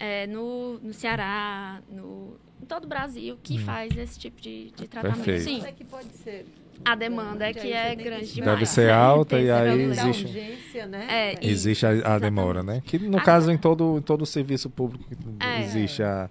[0.00, 3.64] é, no, no Ceará, no, em todo o Brasil, que hum.
[3.64, 5.24] faz esse tipo de, de tratamento.
[5.24, 5.62] Perfeito.
[5.62, 5.64] Sim.
[5.64, 6.44] É que pode ser
[6.84, 8.52] a demanda é que é grande demais.
[8.52, 11.06] Deve ser alta e aí existe, urgência, né?
[11.08, 12.82] é, existe a, a demora, né?
[12.84, 15.04] Que no caso em todo, em todo serviço público
[15.40, 16.30] é, existe a,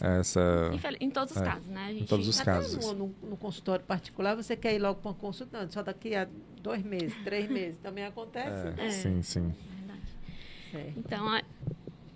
[0.00, 0.70] essa...
[1.00, 1.88] Em todos os é, casos, né?
[1.88, 2.86] Gente, em todos os casos.
[2.86, 6.14] No, no, no, consultório particular, você quer ir logo para uma consulta, não, só daqui
[6.14, 6.26] a
[6.62, 8.80] dois meses, três meses, também acontece.
[8.80, 9.54] É, sim, sim.
[10.72, 10.94] Verdade.
[10.96, 11.42] Então, a,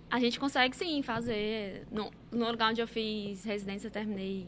[0.09, 1.85] a gente consegue sim fazer.
[1.91, 4.47] No, no lugar onde eu fiz residência, terminei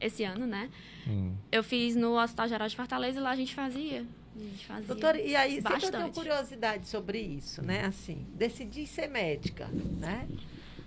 [0.00, 0.70] esse ano, né?
[1.06, 1.34] Hum.
[1.50, 4.04] Eu fiz no Hospital Geral de Fortaleza e lá a gente fazia.
[4.36, 5.86] A gente fazia Doutora, e aí bastante.
[5.86, 7.84] sempre eu tenho curiosidade sobre isso, né?
[7.84, 10.28] Assim, decidi ser médica, né?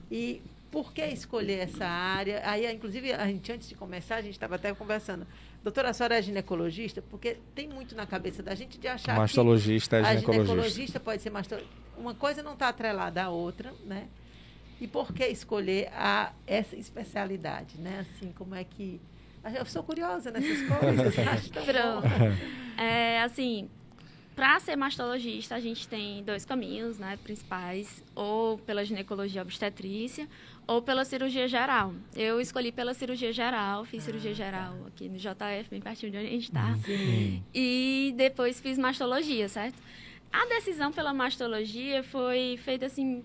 [0.10, 2.42] E por que escolher essa área?
[2.46, 5.28] Aí, inclusive, a gente, antes de começar, a gente estava até conversando.
[5.62, 7.02] Doutora, a senhora é ginecologista?
[7.02, 10.42] Porque tem muito na cabeça da gente de achar mastologista que é ginecologista.
[10.42, 11.76] a ginecologista pode ser mastologista.
[11.98, 14.08] Uma coisa não está atrelada à outra, né?
[14.82, 18.00] E por que escolher a, essa especialidade, né?
[18.00, 19.00] Assim, como é que...
[19.56, 21.18] Eu sou curiosa nessas coisas.
[21.28, 21.52] acho.
[22.78, 23.70] É, assim,
[24.36, 30.28] para ser mastologista, a gente tem dois caminhos né, principais, ou pela ginecologia obstetrícia,
[30.66, 31.94] ou pela cirurgia geral.
[32.16, 34.88] Eu escolhi pela cirurgia geral, fiz ah, cirurgia geral tá.
[34.88, 36.76] aqui no JF, bem pertinho de onde a gente está.
[37.54, 39.78] E depois fiz mastologia, certo?
[40.34, 43.24] A decisão pela mastologia foi feita assim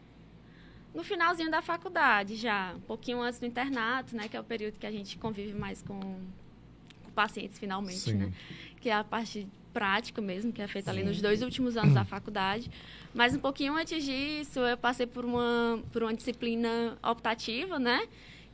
[0.96, 4.78] no finalzinho da faculdade já, um pouquinho antes do internato, né, que é o período
[4.78, 8.14] que a gente convive mais com, com pacientes finalmente, Sim.
[8.14, 8.32] né?
[8.80, 12.02] Que é a parte prática mesmo, que é feita ali nos dois últimos anos da
[12.02, 12.70] faculdade.
[13.12, 18.08] Mas um pouquinho antes disso, eu passei por uma, por uma disciplina optativa, né?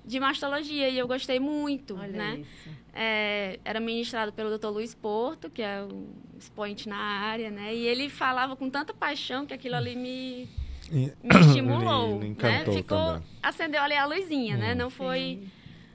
[0.05, 2.44] De mastologia, e eu gostei muito, Olha né?
[2.92, 4.66] É, era ministrado pelo Dr.
[4.66, 7.72] Luiz Porto, que é um expoente na área, né?
[7.72, 10.48] E ele falava com tanta paixão que aquilo ali me,
[10.92, 12.64] me estimulou, né?
[12.64, 13.22] Ficou, também.
[13.42, 14.61] acendeu ali a luzinha, hum.
[14.61, 14.74] né?
[14.74, 15.42] Não foi...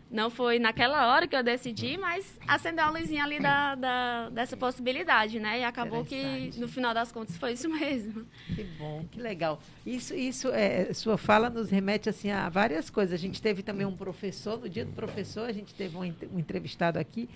[0.10, 4.56] Não foi naquela hora que eu decidi, mas acendeu a luzinha ali da, da, dessa
[4.56, 5.60] possibilidade, né?
[5.60, 8.26] E acabou que, no final das contas, foi isso mesmo.
[8.56, 9.62] Que bom, que legal.
[9.86, 13.14] Isso, isso é, sua fala nos remete assim, a várias coisas.
[13.14, 16.40] A gente teve também um professor, no dia do professor, a gente teve um, um
[16.40, 17.28] entrevistado aqui,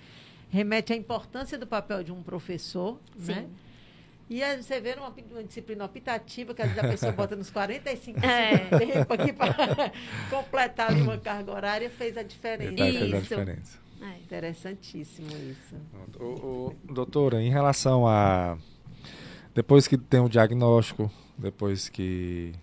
[0.48, 3.32] remete à importância do papel de um professor, Sim.
[3.32, 3.48] né?
[4.32, 7.50] E aí você vê uma, uma, disciplina optativa, que às vezes a pessoa bota nos
[7.50, 8.78] 45 é.
[8.78, 9.92] tempo aqui para
[10.30, 12.82] completar ali uma carga horária, fez a diferença.
[12.82, 12.98] Isso.
[12.98, 13.78] Fez a diferença.
[14.00, 14.18] É.
[14.24, 15.76] Interessantíssimo isso.
[16.18, 18.56] O, o, doutora, em relação a.
[19.54, 22.54] Depois que tem o diagnóstico, depois que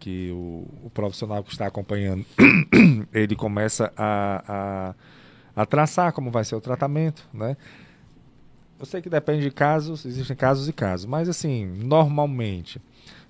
[0.00, 2.26] que o, o, profissional que está acompanhando
[3.14, 4.94] ele começa a,
[5.54, 7.56] a, a, traçar como vai ser o tratamento, né?
[8.82, 12.82] Eu sei que depende de casos, existem casos e casos, mas assim, normalmente,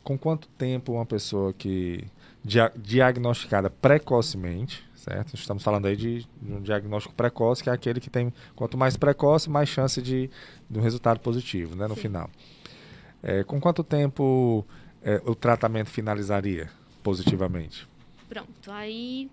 [0.03, 2.07] com quanto tempo uma pessoa que
[2.43, 5.35] dia, diagnosticada precocemente, certo?
[5.35, 8.97] Estamos falando aí de, de, um diagnóstico precoce, que é aquele que tem quanto mais
[8.97, 10.31] precoce, mais chance de,
[10.71, 12.01] de um resultado positivo, né, no Sim.
[12.01, 12.31] final.
[13.23, 14.65] É, com quanto tempo
[15.03, 16.71] é, o tratamento finalizaria
[17.03, 17.87] positivamente?
[18.27, 19.31] Pronto, aí,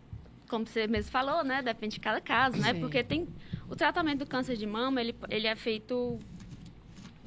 [0.50, 3.26] como você mesmo falou, né, depende de cada caso, né, porque tem
[3.70, 6.20] o tratamento do câncer de mama, ele, ele é feito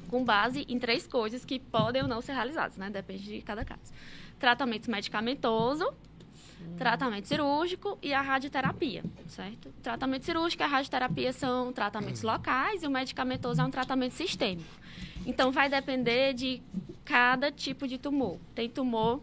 [0.09, 2.89] com base em três coisas que podem ou não ser realizadas, né?
[2.89, 3.81] Depende de cada caso.
[4.37, 6.75] Tratamento medicamentoso, hum.
[6.77, 9.73] tratamento cirúrgico e a radioterapia, certo?
[9.81, 14.69] Tratamento cirúrgico e a radioterapia são tratamentos locais e o medicamentoso é um tratamento sistêmico.
[15.25, 16.61] Então, vai depender de
[17.05, 18.37] cada tipo de tumor.
[18.53, 19.21] Tem tumor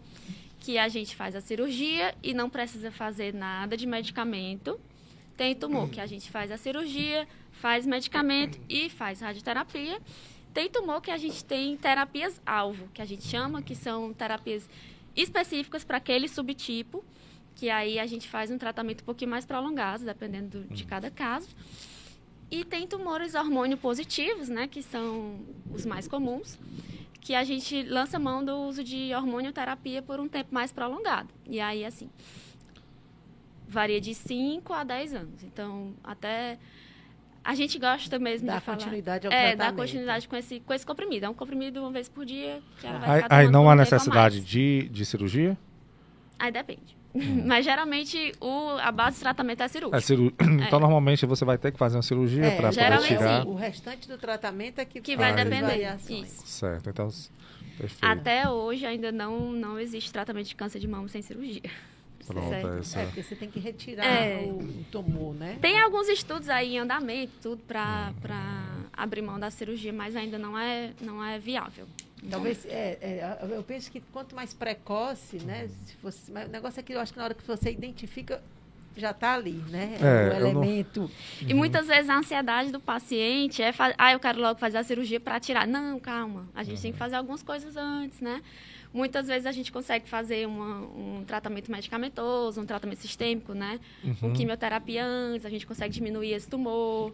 [0.59, 4.80] que a gente faz a cirurgia e não precisa fazer nada de medicamento,
[5.40, 9.98] tem tumor que a gente faz a cirurgia, faz medicamento e faz radioterapia.
[10.53, 14.68] Tem tumor que a gente tem terapias-alvo, que a gente chama, que são terapias
[15.16, 17.03] específicas para aquele subtipo,
[17.55, 21.48] que aí a gente faz um tratamento um pouquinho mais prolongado, dependendo de cada caso.
[22.50, 25.40] E tem tumores hormônio positivos, né, que são
[25.72, 26.59] os mais comuns,
[27.18, 31.31] que a gente lança mão do uso de hormonioterapia por um tempo mais prolongado.
[31.48, 32.11] E aí, assim,
[33.70, 35.44] varia de 5 a 10 anos.
[35.44, 36.59] Então, até
[37.42, 38.76] a gente gosta mesmo dá de falar.
[38.78, 41.26] continuidade ao é, dar continuidade com esse, com esse comprimido.
[41.26, 44.40] É um comprimido uma vez por dia que ela vai Aí, aí não há necessidade
[44.40, 45.56] de, de cirurgia?
[46.38, 46.98] Aí depende.
[47.14, 47.44] Hum.
[47.46, 49.96] Mas geralmente o, a base do tratamento é cirúrgico.
[49.96, 50.33] É ciru...
[50.66, 50.83] Então é.
[50.83, 53.00] normalmente você vai ter que fazer uma cirurgia é, para tirar.
[53.00, 53.48] Sim.
[53.48, 55.96] O restante do tratamento é que, que vai depender.
[56.09, 56.46] Isso.
[56.46, 56.90] Certo.
[56.90, 57.09] Então,
[57.78, 58.04] perfeito.
[58.04, 61.62] Até hoje ainda não, não existe tratamento de câncer de mama sem cirurgia.
[62.33, 63.01] Pronto, essa...
[63.01, 64.38] É, porque você tem que retirar é.
[64.43, 65.59] o, o tumor, né?
[65.61, 68.85] Tem alguns estudos aí em andamento, tudo para uhum.
[68.93, 71.87] abrir mão da cirurgia, mas ainda não é, não é viável.
[72.29, 75.69] Talvez, é, é, eu penso que quanto mais precoce, né?
[75.87, 78.43] Se fosse, o negócio é que eu acho que na hora que você identifica,
[78.97, 79.97] já está ali, né?
[80.01, 81.11] É, o elemento.
[81.40, 81.51] Não...
[81.51, 85.19] E muitas vezes a ansiedade do paciente é, ah, eu quero logo fazer a cirurgia
[85.19, 85.66] para tirar.
[85.66, 86.47] Não, calma.
[86.55, 86.83] A gente uhum.
[86.83, 88.43] tem que fazer algumas coisas antes, né?
[88.92, 93.79] Muitas vezes a gente consegue fazer uma, um tratamento medicamentoso, um tratamento sistêmico, né?
[94.03, 94.14] Uhum.
[94.14, 97.12] Com quimioterapia antes, a gente consegue diminuir esse tumor.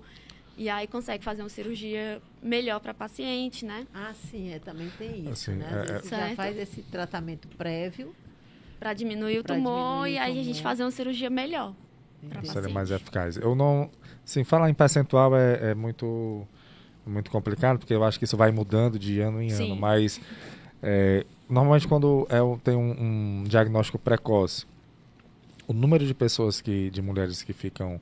[0.57, 3.87] E aí consegue fazer uma cirurgia melhor para a paciente, né?
[3.93, 5.67] Ah, sim, é, também tem isso, assim, né?
[5.67, 8.15] Às é, você já faz esse tratamento prévio.
[8.79, 10.41] Para diminuir o tumor diminuir e aí tumor.
[10.41, 11.75] a gente fazer uma cirurgia melhor.
[12.45, 13.37] Seria mais eficaz.
[13.37, 13.91] Eu não...
[14.25, 16.47] Sim, falar em percentual é, é muito
[17.07, 19.67] muito complicado, porque eu acho que isso vai mudando de ano em Sim.
[19.67, 20.21] ano, mas
[20.83, 24.67] é, normalmente quando é, tem um, um, diagnóstico precoce,
[25.67, 28.01] o número de pessoas que, de mulheres que ficam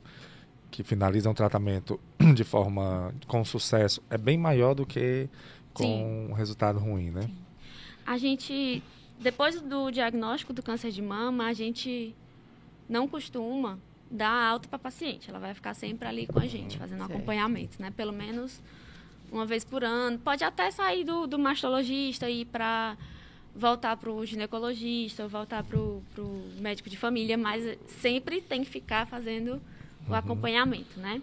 [0.71, 1.99] que finalizam o tratamento
[2.35, 5.29] de forma com sucesso é bem maior do que
[5.73, 6.29] com Sim.
[6.29, 7.21] um resultado ruim, né?
[7.21, 7.37] Sim.
[8.05, 8.83] A gente
[9.19, 12.13] depois do diagnóstico do câncer de mama, a gente
[12.87, 13.79] não costuma
[14.09, 15.29] dar alta para paciente.
[15.29, 17.13] Ela vai ficar sempre ali com a gente, fazendo certo.
[17.13, 17.91] acompanhamento, né?
[17.91, 18.61] Pelo menos
[19.31, 20.19] uma vez por ano.
[20.19, 22.97] Pode até sair do, do mastologista e ir para
[23.55, 26.03] voltar para o ginecologista, ou voltar para o
[26.59, 29.61] médico de família, mas sempre tem que ficar fazendo
[30.05, 30.15] o uhum.
[30.15, 31.21] acompanhamento, né?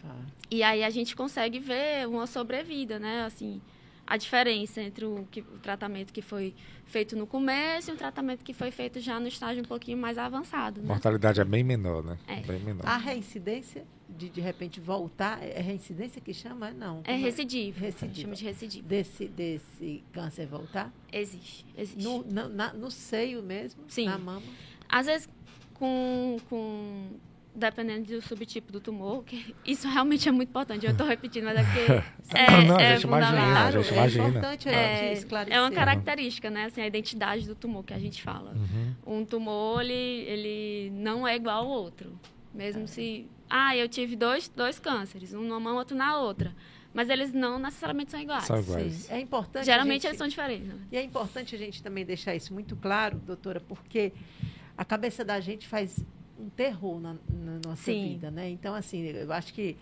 [0.00, 0.14] Tá.
[0.50, 3.24] E aí a gente consegue ver uma sobrevida, né?
[3.24, 3.60] Assim,
[4.06, 6.54] a diferença entre o, que, o tratamento que foi
[6.86, 10.16] feito no começo e um tratamento que foi feito já no estágio um pouquinho mais
[10.16, 10.80] avançado.
[10.80, 10.86] Né?
[10.86, 12.16] Mortalidade é bem menor, né?
[12.26, 12.40] É.
[12.40, 12.86] Bem menor.
[12.86, 16.70] A reincidência de de repente voltar, é reincidência que chama?
[16.70, 17.02] Não.
[17.04, 17.80] É recidivo.
[17.80, 18.20] Recidivo.
[18.22, 18.88] Chama de recidivo.
[18.88, 20.92] Desse, desse câncer voltar?
[21.12, 22.02] Existe, existe.
[22.02, 23.82] No, na, na, no seio mesmo?
[23.88, 24.06] Sim.
[24.06, 24.46] Na mama?
[24.88, 25.28] Às vezes
[25.74, 27.10] com, com
[27.54, 30.84] dependendo do subtipo do tumor, que isso realmente é muito importante.
[30.84, 31.80] Eu estou repetindo, mas é porque
[32.36, 34.24] é, não, é a gente imagina, a gente imagina.
[34.24, 35.56] É importante é, esclarecer.
[35.56, 36.64] É uma característica, né?
[36.66, 38.52] Assim, a identidade do tumor que a gente fala.
[38.52, 39.20] Uhum.
[39.20, 42.12] Um tumor, ele, ele não é igual ao outro.
[42.54, 42.86] Mesmo é.
[42.86, 43.26] se...
[43.48, 46.54] Ah, eu tive dois, dois cânceres, um numa mão, outro na outra.
[46.92, 48.44] Mas eles não necessariamente são iguais.
[48.44, 49.10] São iguais.
[49.10, 50.68] É importante Geralmente gente, eles são diferentes.
[50.68, 50.80] Né?
[50.90, 54.12] E é importante a gente também deixar isso muito claro, doutora, porque
[54.76, 56.02] a cabeça da gente faz
[56.38, 58.14] um terror na, na nossa Sim.
[58.14, 58.48] vida, né?
[58.48, 59.76] Então, assim, eu acho que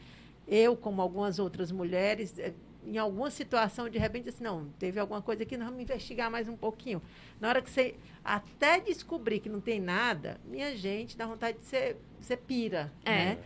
[0.46, 2.52] eu, como algumas outras mulheres, eh,
[2.86, 6.48] em alguma situação, de repente, assim, não, teve alguma coisa aqui, nós vamos investigar mais
[6.48, 7.00] um pouquinho.
[7.40, 11.64] Na hora que você até descobrir que não tem nada, minha gente, dá vontade de
[11.64, 13.10] ser, ser pira, é.
[13.10, 13.38] né?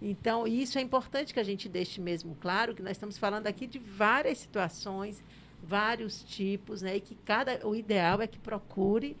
[0.00, 3.68] Então, isso é importante que a gente deixe mesmo claro, que nós estamos falando aqui
[3.68, 5.22] de várias situações,
[5.62, 6.96] vários tipos, né?
[6.96, 9.16] E que cada, o ideal é que procure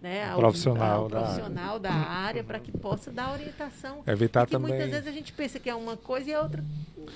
[0.00, 4.02] né, profissional, da, profissional da área para que possa dar orientação.
[4.06, 4.70] Evitar Porque também.
[4.70, 6.64] Muitas vezes a gente pensa que é uma coisa e é outra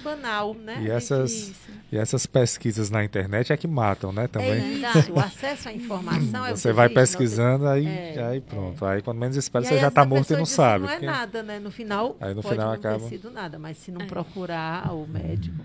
[0.03, 0.83] banal, né?
[0.83, 1.53] E essas,
[1.91, 4.27] e essas pesquisas na internet é que matam, né?
[4.29, 4.85] Também.
[4.85, 8.85] É isso, o acesso à informação é Você vai pesquisando, aí, é, aí pronto.
[8.85, 8.95] É.
[8.95, 10.85] Aí quando menos espera, você já está morto e não sabe.
[10.85, 11.59] Não é nada, né?
[11.59, 13.01] No final, aí no pode final não acaba...
[13.01, 14.07] ter sido nada, mas se não é.
[14.07, 15.65] procurar o médico.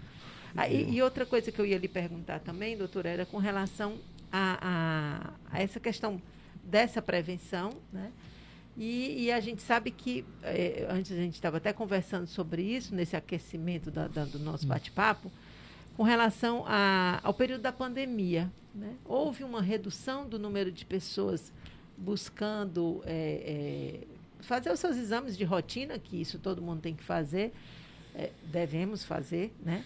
[0.55, 3.97] Ah, e, e, outra coisa que eu ia lhe perguntar também, doutora, era com relação
[4.32, 6.21] a, a, a essa questão
[6.63, 8.12] dessa prevenção, né?
[8.77, 12.95] E, e, a gente sabe que, eh, antes a gente estava até conversando sobre isso,
[12.95, 14.69] nesse aquecimento da, da, do nosso hum.
[14.69, 15.32] bate-papo,
[15.97, 18.49] com relação a, ao período da pandemia.
[18.73, 18.95] Né?
[19.03, 21.51] Houve uma redução do número de pessoas
[21.97, 24.08] buscando eh, eh,
[24.39, 27.51] fazer os seus exames de rotina, que isso todo mundo tem que fazer,
[28.51, 29.84] devemos fazer, né?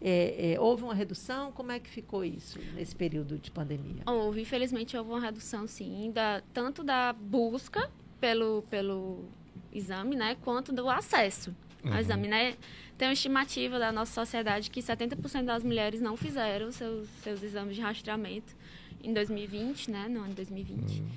[0.00, 1.50] É, é, houve uma redução?
[1.52, 4.02] Como é que ficou isso nesse período de pandemia?
[4.06, 9.24] Houve, infelizmente houve uma redução, sim, da, tanto da busca pelo, pelo
[9.72, 11.92] exame, né, quanto do acesso uhum.
[11.92, 12.56] ao exame, né?
[12.96, 17.76] Tem uma estimativa da nossa sociedade que 70% das mulheres não fizeram seus, seus exames
[17.76, 18.56] de rastreamento
[19.02, 21.00] em 2020, né, no ano 2020.
[21.00, 21.08] Uhum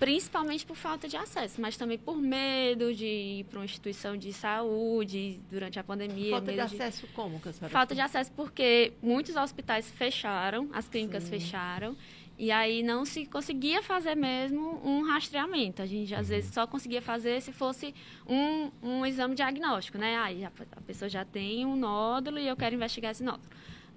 [0.00, 4.32] principalmente por falta de acesso, mas também por medo de ir para uma instituição de
[4.32, 6.30] saúde durante a pandemia.
[6.30, 7.12] Falta de acesso de...
[7.12, 11.30] como, que a Falta de acesso porque muitos hospitais fecharam, as clínicas Sim.
[11.30, 11.94] fecharam,
[12.40, 15.82] e aí não se conseguia fazer mesmo um rastreamento.
[15.82, 16.36] A gente, às uhum.
[16.36, 17.94] vezes, só conseguia fazer se fosse
[18.26, 20.16] um, um exame diagnóstico, né?
[20.16, 23.46] Aí a, a pessoa já tem um nódulo e eu quero investigar esse nódulo.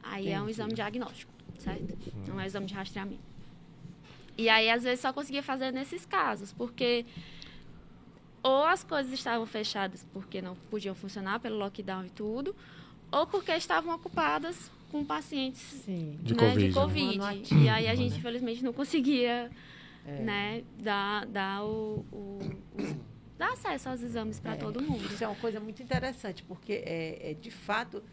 [0.03, 0.35] Aí Entendi.
[0.35, 1.89] é um exame diagnóstico, certo?
[1.89, 2.23] Uhum.
[2.27, 3.23] Não é um exame de rastreamento.
[4.37, 7.05] E aí, às vezes, só conseguia fazer nesses casos, porque
[8.43, 12.53] ou as coisas estavam fechadas porque não podiam funcionar pelo lockdown e tudo,
[13.13, 16.17] ou porque estavam ocupadas com pacientes Sim.
[16.21, 16.67] de né, Covid.
[16.67, 17.17] De COVID.
[17.17, 17.63] Né?
[17.63, 19.49] E aí a gente, infelizmente, não conseguia
[20.05, 20.11] é.
[20.19, 22.39] né, dar, dar, o, o,
[22.73, 22.97] o,
[23.37, 24.57] dar acesso aos exames para é.
[24.57, 25.05] todo mundo.
[25.05, 28.03] Isso é uma coisa muito interessante, porque, é, é de fato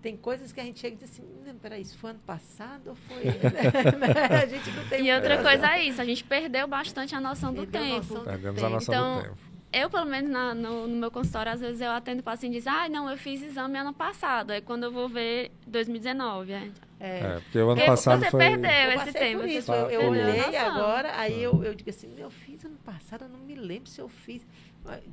[0.00, 2.90] tem coisas que a gente chega e diz assim, não, peraí, isso foi ano passado
[2.90, 3.16] ou foi...
[4.40, 7.52] a gente não tem E outra coisa é isso, a gente perdeu bastante a noção
[7.52, 8.14] perdeu do tempo.
[8.14, 9.47] Noção Perdemos do a noção então, do tempo.
[9.72, 12.66] Eu, pelo menos na, no, no, meu consultório, às vezes eu atendo paciente e diz,
[12.66, 14.50] ah, não, eu fiz exame ano passado.
[14.50, 16.52] Aí quando eu vou ver 2019.
[16.52, 18.40] É, é porque o ano passado você foi...
[18.40, 19.46] perdeu eu esse tempo.
[19.46, 23.28] Isso, eu, eu olhei agora, aí eu, eu digo assim, eu fiz ano passado, eu
[23.28, 24.44] não me lembro se eu fiz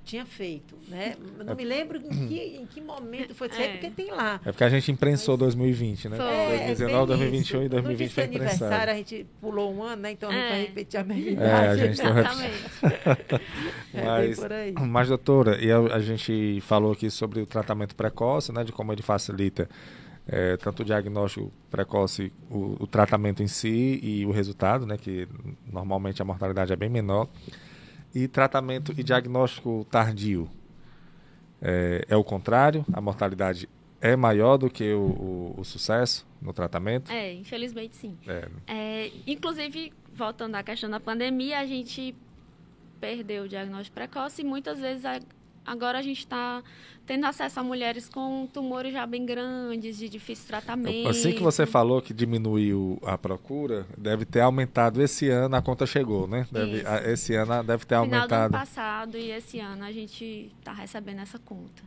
[0.03, 1.15] tinha feito, né?
[1.43, 1.55] Não é.
[1.55, 3.69] me lembro em que, em que momento foi, é.
[3.69, 4.39] porque tem lá.
[4.45, 6.17] É porque a gente imprensou 2020, né?
[6.17, 6.57] Foi.
[6.57, 10.11] 2019, 2021 e 2020 foi aniversário, a gente pulou um ano, né?
[10.11, 11.49] Então a gente vai repetir a mesma idade.
[11.49, 12.63] É, a gente Exatamente.
[13.93, 18.63] mas, é mas, doutora, e a, a, gente falou aqui sobre o tratamento precoce, né?
[18.63, 19.69] De como ele facilita
[20.27, 24.97] é, tanto o diagnóstico precoce, o, o tratamento em si e o resultado, né?
[24.97, 25.27] Que
[25.71, 27.27] normalmente a mortalidade é bem menor.
[28.15, 30.49] E tratamento e diagnóstico tardio?
[31.61, 32.85] É, é o contrário?
[32.93, 33.67] A mortalidade
[33.99, 37.11] é maior do que o, o, o sucesso no tratamento?
[37.11, 38.17] É, infelizmente sim.
[38.25, 38.47] É.
[38.67, 42.15] É, inclusive, voltando à questão da pandemia, a gente
[43.01, 45.19] perdeu o diagnóstico precoce e muitas vezes a,
[45.65, 46.61] agora a gente está
[47.05, 51.07] tendo acesso a mulheres com tumores já bem grandes, de difícil tratamento.
[51.07, 55.85] Assim que você falou que diminuiu a procura, deve ter aumentado esse ano, a conta
[55.85, 56.47] chegou, né?
[56.51, 58.51] Deve, esse ano deve ter No final do ano aumentado.
[58.51, 61.83] passado e esse ano a gente está recebendo essa conta.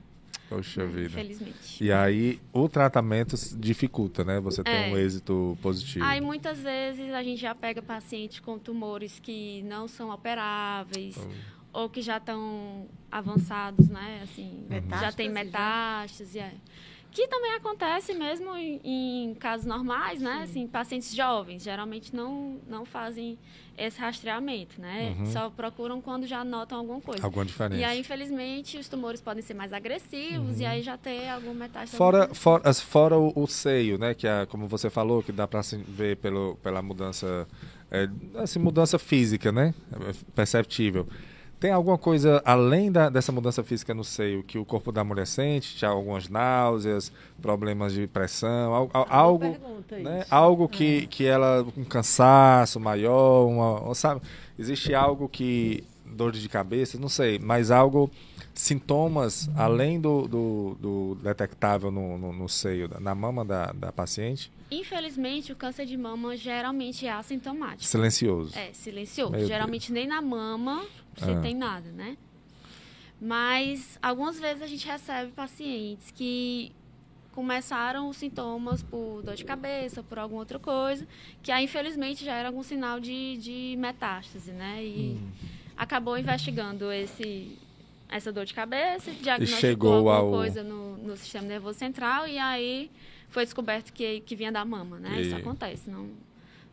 [0.48, 1.08] Poxa né, vida.
[1.20, 1.84] Infelizmente.
[1.84, 4.40] E aí o tratamento dificulta, né?
[4.40, 4.92] Você tem É.
[4.92, 6.02] um êxito positivo.
[6.06, 11.30] Aí muitas vezes a gente já pega pacientes com tumores que não são operáveis Então,
[11.72, 14.20] ou que já estão avançados, né?
[14.22, 15.32] Assim, já Metástase, tem já.
[15.34, 16.52] metástase, é.
[17.10, 20.42] Que também acontece mesmo em, em casos normais, né?
[20.44, 23.38] Assim, pacientes jovens geralmente não, não fazem
[23.78, 25.16] esse rastreamento, né?
[25.18, 25.26] Uhum.
[25.26, 27.24] Só procuram quando já notam alguma coisa.
[27.24, 27.80] Alguma diferença.
[27.80, 31.92] E aí, infelizmente, os tumores podem ser mais agressivos e aí já ter alguma metástase.
[31.92, 31.98] Uhum.
[31.98, 34.14] Fora, fora, fora o, o seio, né?
[34.14, 37.48] Que é, como você falou, que dá para ver pelo, pela mudança,
[37.90, 39.72] é, assim, mudança física, né?
[39.92, 41.08] É Perceptível.
[41.60, 45.26] Tem alguma coisa além da, dessa mudança física no seio que o corpo da mulher
[45.26, 45.76] sente?
[45.76, 47.10] Já algumas náuseas,
[47.42, 49.56] problemas de pressão, al- al- algo,
[49.90, 50.24] né?
[50.30, 54.20] Algo que, que ela um cansaço maior, uma, sabe?
[54.56, 58.08] Existe algo que dores de cabeça, não sei, mas algo
[58.54, 64.50] sintomas além do, do, do detectável no, no, no seio, na mama da, da paciente,
[64.70, 67.84] Infelizmente, o câncer de mama geralmente é assintomático.
[67.84, 68.54] silencioso.
[68.54, 69.32] É, silencioso.
[69.32, 70.84] Meu Geralmente nem na mama
[71.18, 71.40] você Ah.
[71.40, 72.16] tem nada, né?
[73.20, 76.72] Mas algumas vezes a gente recebe pacientes que
[77.32, 81.06] começaram os sintomas por dor de cabeça, por alguma outra coisa,
[81.42, 84.82] que aí infelizmente já era algum sinal de, de metástase, né?
[84.84, 85.30] E Hum.
[85.76, 87.56] acabou investigando esse
[88.10, 92.38] essa dor de cabeça, diagnosticou chegou alguma ao- coisa no, no sistema nervoso central e
[92.38, 92.90] aí
[93.28, 95.20] foi descoberto que, que vinha da mama, né?
[95.20, 96.08] Isso E- acontece, não,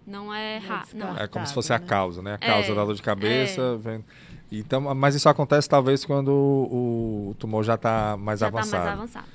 [0.08, 0.88] não é é raro.
[0.94, 1.18] Não.
[1.18, 1.86] É como se fosse a né?
[1.86, 2.36] causa, né?
[2.36, 3.76] A causa É, da dor de cabeça.
[3.78, 4.06] vem-
[4.52, 8.68] Então, mas isso acontece talvez quando o, o tumor já está mais já avançado.
[8.68, 9.28] está mais avançado.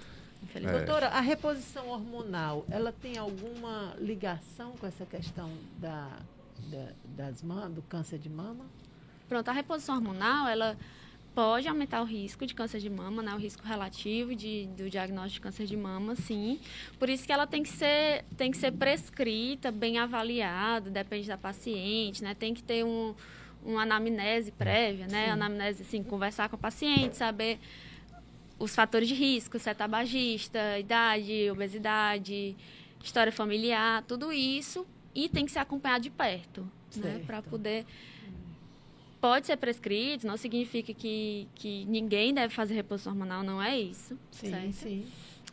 [0.42, 0.84] Infelizmente.
[0.84, 6.08] Doutora, a reposição hormonal, ela tem alguma ligação com essa questão da,
[6.70, 8.64] da- das mamas, do câncer de mama?
[9.28, 10.76] Pronto, a reposição hormonal, ela
[11.34, 13.32] pode aumentar o risco de câncer de mama, né?
[13.34, 16.58] O risco relativo de, do diagnóstico de câncer de mama, sim.
[16.98, 21.36] Por isso que ela tem que ser, tem que ser prescrita, bem avaliada, depende da
[21.38, 22.34] paciente, né?
[22.34, 23.14] Tem que ter um,
[23.64, 25.26] uma anamnese prévia, né?
[25.26, 25.30] Sim.
[25.30, 27.58] Anamnese, assim, conversar com a paciente, saber
[28.58, 32.56] os fatores de risco, se é tabagista, idade, obesidade,
[33.02, 34.86] história familiar, tudo isso.
[35.14, 36.62] E tem que ser acompanhado de perto,
[36.96, 37.02] né?
[37.12, 37.26] Certo.
[37.26, 37.84] Para poder
[39.20, 44.18] pode ser prescrito, não significa que, que ninguém deve fazer reposição hormonal, não é isso.
[44.30, 44.72] Sim, certo?
[44.72, 45.06] sim.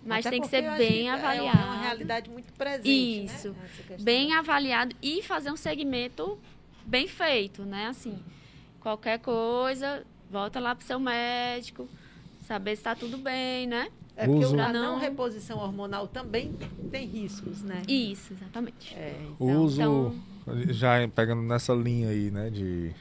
[0.05, 1.82] Mas Até tem que ser bem que É uma avaliado.
[1.82, 3.49] realidade muito presente, Isso.
[3.49, 3.55] né?
[3.66, 6.39] essa questão Bem avaliado e fazer um segmento
[6.88, 7.88] bem feito, né?
[7.88, 8.18] Assim,
[8.80, 11.88] qualquer coisa, volta lá pro seu médico,
[12.48, 13.90] saber se está tudo bem, né?
[14.16, 16.52] É porque Uso- a Não- reposição hormonal também
[16.90, 17.84] tem riscos, né?
[17.88, 18.96] Isso, exatamente.
[18.96, 22.92] É, O então, uso, então- já pegando nessa linha aí, né, de,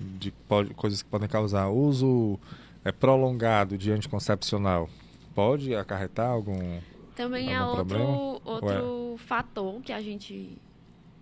[0.00, 2.40] de pode- coisas que podem causar, o uso
[2.84, 4.88] é, prolongado de anticoncepcional
[5.34, 6.80] pode acarretar algum...
[7.14, 8.16] Também é Algum outro, problema?
[8.44, 10.58] outro fator que a gente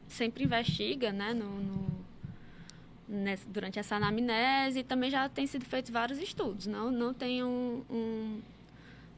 [0.09, 2.03] sempre investiga, né, no, no-
[3.13, 6.67] nessa- durante essa anamnese e também já tem sido feitos vários estudos.
[6.67, 8.41] Não, não tem um, um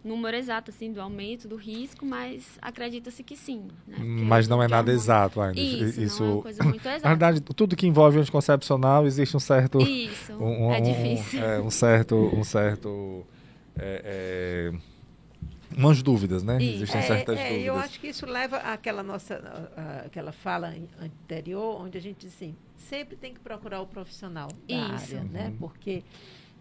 [0.05, 3.69] número exato assim do aumento do risco, mas acredita-se que sim.
[3.87, 5.59] né, porque Mas não é o nada hormônio- exato ainda.
[5.61, 7.09] Isso, é uma coisa muito Na exata.
[7.09, 9.79] verdade, tudo que envolve anticoncepcional existe um certo...
[9.81, 11.43] Isso, um, um- é um- difícil.
[11.43, 12.17] é, um certo...
[12.35, 13.25] Um certo
[13.79, 14.94] é, é,
[15.77, 16.59] umas dúvidas, né?
[16.63, 16.75] Isso.
[16.77, 17.67] Existem é, certas é, dúvidas.
[17.67, 19.37] eu acho que isso leva àquela nossa,
[20.05, 24.75] aquela fala anterior, onde a gente diz assim, sempre tem que procurar o profissional da
[24.97, 25.17] Isso.
[25.17, 25.49] área, né?
[25.49, 25.57] Uhum.
[25.59, 26.03] Porque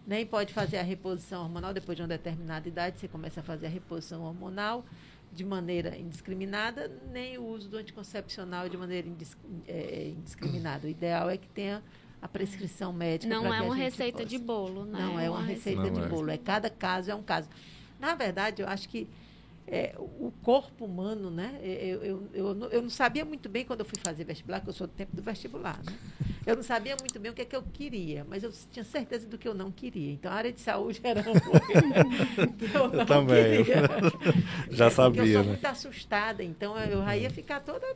[0.06, 3.66] nem pode fazer a reposição hormonal depois de uma determinada idade, você começa a fazer
[3.66, 4.84] a reposição hormonal
[5.32, 9.36] de maneira indiscriminada, nem o uso do anticoncepcional de maneira indis-
[9.66, 10.86] é, indiscriminada.
[10.86, 11.82] O ideal é que tenha
[12.22, 13.34] a prescrição médica.
[13.34, 14.28] Não é uma receita possa.
[14.28, 14.98] de bolo, né?
[14.98, 16.06] Não é uma receita Não de é.
[16.06, 17.48] bolo, é cada caso é um caso.
[18.04, 19.08] Na verdade, eu acho que
[19.66, 21.58] é, o corpo humano, né?
[21.62, 24.68] Eu, eu, eu, não- eu não sabia muito bem quando eu fui fazer vestibular, que
[24.68, 25.98] eu sou do tempo do vestibular, né?
[26.46, 29.26] Eu não sabia muito bem o que é que eu queria, mas eu tinha certeza
[29.26, 30.12] do que eu não queria.
[30.12, 31.72] Então, a área de saúde era uma que
[32.74, 33.64] eu não também.
[33.66, 33.84] queria.
[34.70, 35.58] Já É, porque sabia, eu sou né?
[35.58, 37.86] muito assustada, então eu já ia ficar toda...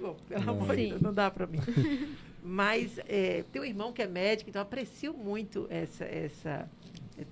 [0.00, 0.86] Bom, pelo amor de.
[0.88, 1.62] Deus, não dá para mim.
[2.42, 6.68] Mas é, teu irmão que é médico, então aprecio muito essa, essa.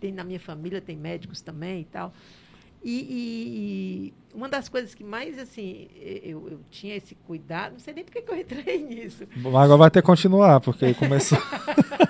[0.01, 2.12] Tem na minha família tem médicos também e tal.
[2.85, 5.89] E, e, e, uma das coisas que mais, assim,
[6.24, 9.24] eu, eu tinha esse cuidado, não sei nem porque que eu entrei nisso.
[9.37, 11.39] Mas agora vai ter que continuar, porque começou.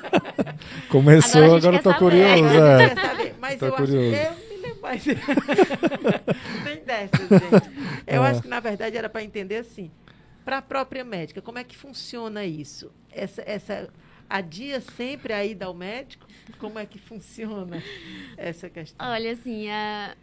[0.89, 2.45] começou, agora, agora eu tô curioso.
[2.45, 3.35] É.
[3.39, 4.17] Mas tô eu curioso.
[4.17, 5.05] acho que eu me lembro mais.
[6.65, 8.05] nem dessa, gente.
[8.07, 8.31] Eu é.
[8.31, 9.91] acho que, na verdade, era para entender assim.
[10.43, 12.91] Para a própria médica, como é que funciona isso?
[13.11, 13.91] Essa, essa
[14.33, 16.27] adia sempre a ida ao médico?
[16.59, 17.83] Como é que funciona
[18.37, 19.07] essa questão?
[19.07, 20.17] Olha, assim, a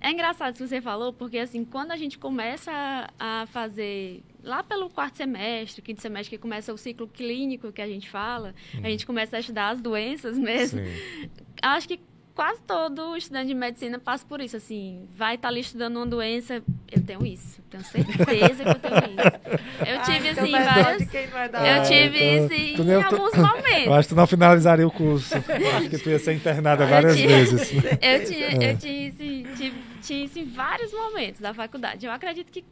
[0.00, 2.70] é engraçado isso que você falou, porque assim, quando a gente começa
[3.18, 7.88] a fazer lá pelo quarto semestre, quinto semestre, que começa o ciclo clínico que a
[7.88, 8.80] gente fala, hum.
[8.84, 10.80] a gente começa a estudar as doenças mesmo.
[10.80, 11.30] Sim.
[11.62, 12.00] Acho que
[12.36, 16.06] quase todo estudante de medicina passa por isso, assim, vai estar tá ali estudando uma
[16.06, 16.62] doença,
[16.92, 19.90] eu tenho isso, tenho certeza que eu tenho isso.
[19.90, 21.02] Eu tive, então assim, várias...
[21.02, 23.86] Eu tive isso em, alguns momentos.
[23.86, 25.34] Eu acho que tu não finalizaria o curso.
[25.34, 27.72] Eu acho que tu ia ser internada várias vezes.
[28.02, 28.72] Eu tinha, é.
[28.72, 32.04] eu tinha isso, tive, tinha isso em vários momentos da faculdade.
[32.04, 32.62] Eu acredito que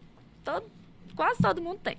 [0.45, 0.65] todo,
[1.17, 1.97] quase todo mundo tem.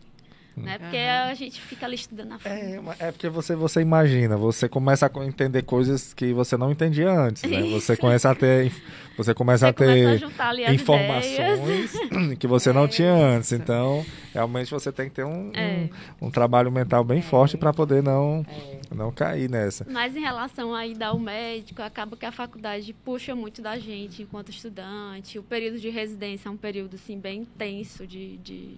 [0.58, 0.80] Né?
[0.80, 1.32] Porque uhum.
[1.32, 2.94] a gente fica ali estudando a fundo.
[3.00, 7.12] É, é porque você, você imagina, você começa a entender coisas que você não entendia
[7.12, 7.62] antes, né?
[7.76, 8.72] Você começa a ter,
[9.18, 10.24] você começa você a ter
[10.66, 11.92] a informações
[12.40, 13.52] que você não tinha antes.
[13.52, 15.90] Então, realmente você tem que ter um, é.
[16.22, 17.22] um, um, trabalho mental bem é.
[17.22, 18.96] forte para poder não, é.
[18.96, 19.86] não cair nessa.
[19.90, 24.24] Mas em relação a ir ao médico, acaba que a faculdade puxa muito da gente
[24.24, 25.38] enquanto estudante.
[25.38, 28.78] O período de residência é um período assim, bem intenso de, de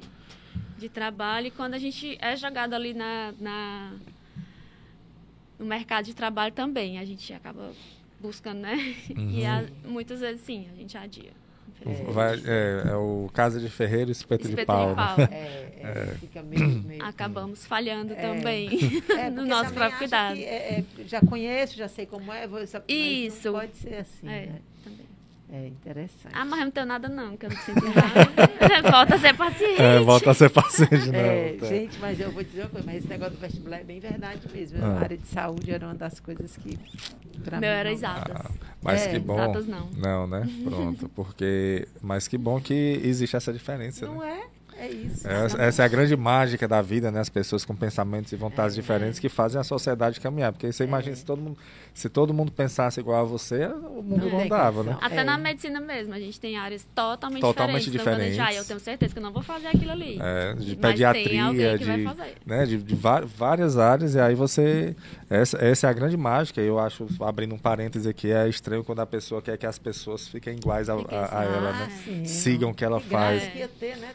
[0.78, 1.48] de trabalho.
[1.48, 3.94] E quando a gente é jogado ali na, na,
[5.60, 7.72] no mercado de trabalho também, a gente acaba
[8.20, 8.96] buscando, né?
[9.16, 9.30] Uhum.
[9.38, 11.32] E a, muitas vezes, sim, a gente adia.
[12.12, 14.90] Vai, é, é, o Casa de Ferreiro e Espeto, Espeto de Pau.
[14.90, 15.18] De pau.
[15.18, 15.28] Né?
[15.32, 15.72] É,
[16.12, 17.70] é, fica meio, meio Acabamos meio...
[17.70, 18.16] falhando é.
[18.16, 18.70] também
[19.32, 20.40] no nosso próprio cuidado.
[20.40, 22.48] É, já conheço, já sei como é.
[22.48, 23.52] Vou, Isso.
[23.52, 24.60] pode ser assim, né?
[24.84, 25.07] Também.
[25.50, 26.34] É interessante.
[26.34, 28.92] Ah, mas eu não tenho nada não, que eu não sinto nada.
[28.92, 29.82] volta a ser paciente.
[29.82, 31.20] É, volta a ser paciente, não.
[31.20, 34.00] É, gente, mas eu vou dizer uma coisa, mas esse negócio do vestibular é bem
[34.00, 34.78] verdade mesmo.
[34.84, 34.88] Ah.
[34.88, 36.78] A área de saúde era uma das coisas que,
[37.46, 38.46] pra Meu mim, era exatas.
[38.46, 39.36] Ah, mas é, que bom.
[39.42, 39.90] Exatas não.
[39.92, 40.46] Não, né?
[40.66, 41.88] Pronto, porque...
[42.02, 44.42] Mas que bom que existe essa diferença, Não né?
[44.44, 44.57] é?
[44.80, 45.28] É isso.
[45.28, 47.20] essa é a grande mágica da vida, né?
[47.20, 50.52] As pessoas com pensamentos e vontades é, diferentes que fazem a sociedade caminhar.
[50.52, 50.88] Porque você é.
[50.88, 51.58] imagina se todo mundo
[51.98, 54.96] se todo mundo pensasse igual a você, o mundo não, não dava, né?
[55.02, 55.24] Até é.
[55.24, 58.34] na medicina mesmo, a gente tem áreas totalmente, totalmente diferentes.
[58.34, 58.36] diferentes.
[58.36, 60.20] Já, eu tenho certeza que eu não vou fazer aquilo ali.
[60.22, 62.06] É, de pediatria, de,
[62.46, 62.96] né, de, de,
[63.36, 64.96] várias áreas, e aí você.
[65.30, 66.62] Essa, essa é a grande mágica.
[66.62, 70.28] Eu acho, abrindo um parêntese aqui, é estranho quando a pessoa quer que as pessoas
[70.28, 71.90] fiquem iguais a, a, a ela, né?
[72.06, 72.26] Sim.
[72.26, 73.44] Sigam o que ela faz.
[73.44, 73.68] É.
[73.80, 74.14] Ter, né,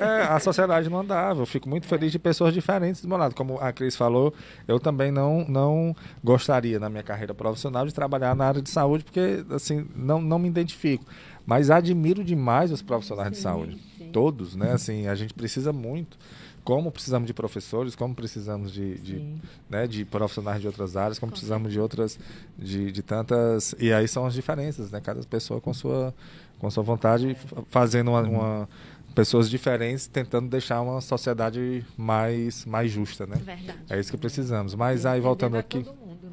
[0.00, 1.40] é, a sociedade não andava.
[1.40, 3.34] Eu fico muito feliz de pessoas diferentes do meu lado.
[3.34, 4.32] Como a Cris falou,
[4.68, 8.70] eu também não, não gostaria na minha carreira carreira profissional de trabalhar na área de
[8.70, 11.04] saúde, porque assim, não, não me identifico.
[11.46, 13.78] Mas admiro demais os profissionais sim, de saúde.
[13.98, 14.10] Sim.
[14.12, 14.72] Todos, né?
[14.72, 16.18] Assim, a gente precisa muito.
[16.64, 19.34] Como precisamos de professores, como precisamos de, de,
[19.68, 22.18] né, de profissionais de outras áreas, como com precisamos de outras,
[22.56, 23.74] de, de tantas.
[23.78, 25.00] E aí são as diferenças, né?
[25.00, 26.14] Cada pessoa com sua,
[26.58, 27.36] com sua vontade,
[27.68, 28.68] fazendo uma, uma
[29.12, 33.36] pessoas diferentes tentando deixar uma sociedade mais mais justa, né?
[33.36, 33.78] Verdade.
[33.90, 34.74] É isso que precisamos.
[34.74, 35.84] Mas aí voltando aqui,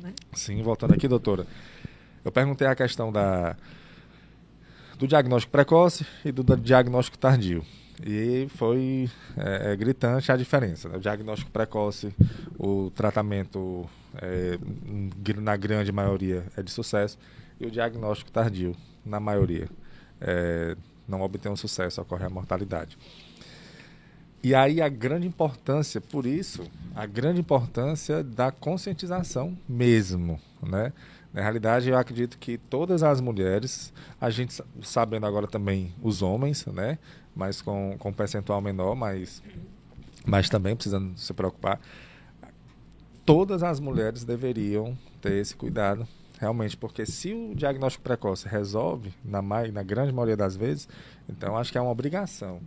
[0.02, 0.14] né?
[0.34, 1.46] Sim, voltando aqui, doutora.
[2.24, 3.56] Eu perguntei a questão da,
[4.98, 7.64] do diagnóstico precoce e do diagnóstico tardio.
[8.06, 10.88] E foi é, é, gritante a diferença.
[10.88, 10.98] Né?
[10.98, 12.14] O diagnóstico precoce,
[12.58, 13.88] o tratamento,
[14.22, 14.58] é,
[15.38, 17.18] na grande maioria, é de sucesso.
[17.60, 18.76] E o diagnóstico tardio,
[19.06, 19.68] na maioria,
[20.22, 20.76] é,
[21.08, 22.98] não obtém um sucesso, ocorre a mortalidade.
[24.42, 26.64] E aí a grande importância, por isso,
[26.96, 30.94] a grande importância da conscientização mesmo, né?
[31.34, 36.66] Na realidade, eu acredito que todas as mulheres, a gente sabendo agora também os homens,
[36.68, 36.98] né?
[37.40, 39.42] Mas com, com um percentual menor, mas,
[40.26, 41.80] mas também precisando se preocupar.
[43.26, 46.06] Todas as mulheres deveriam ter esse cuidado,
[46.38, 50.90] realmente, porque se o diagnóstico precoce resolve, na, na grande maioria das vezes,
[51.30, 52.60] então acho que é uma obrigação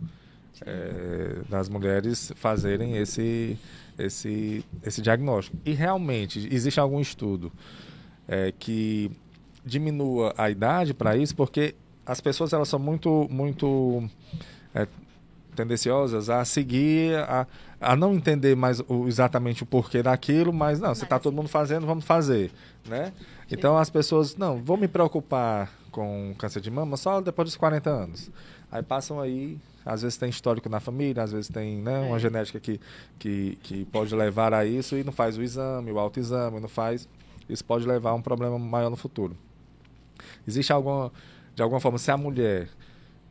[0.65, 3.55] é, das mulheres fazerem esse,
[3.95, 5.55] esse, esse diagnóstico.
[5.63, 7.51] E realmente, existe algum estudo
[8.27, 9.11] é, que
[9.63, 14.09] diminua a idade para isso, porque as pessoas elas são muito, muito
[14.73, 14.87] é,
[15.55, 17.47] tendenciosas a seguir, a,
[17.79, 21.49] a não entender mais o, exatamente o porquê daquilo, mas não, se está todo mundo
[21.49, 22.51] fazendo, vamos fazer,
[22.87, 23.13] né?
[23.51, 27.89] Então as pessoas, não, vou me preocupar com câncer de mama só depois dos 40
[27.89, 28.31] anos.
[28.71, 32.19] Aí passam aí, às vezes tem histórico na família, às vezes tem né, uma é.
[32.19, 32.79] genética que,
[33.19, 37.07] que, que pode levar a isso e não faz o exame, o autoexame, não faz.
[37.47, 39.37] Isso pode levar a um problema maior no futuro.
[40.47, 41.11] Existe alguma,
[41.53, 42.69] de alguma forma, se a mulher,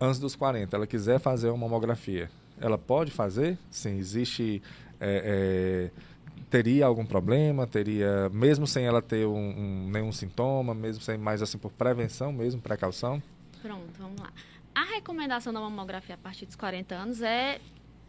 [0.02, 2.28] antes dos 40, ela quiser fazer uma mamografia,
[2.60, 3.56] ela pode fazer?
[3.70, 4.60] Sim, existe.
[5.00, 6.02] É, é,
[6.50, 7.66] teria algum problema?
[7.66, 12.32] Teria, mesmo sem ela ter um, um, nenhum sintoma, mesmo sem mais assim por prevenção,
[12.32, 13.22] mesmo precaução?
[13.60, 14.32] Pronto, vamos lá.
[14.74, 17.60] A recomendação da mamografia a partir dos 40 anos é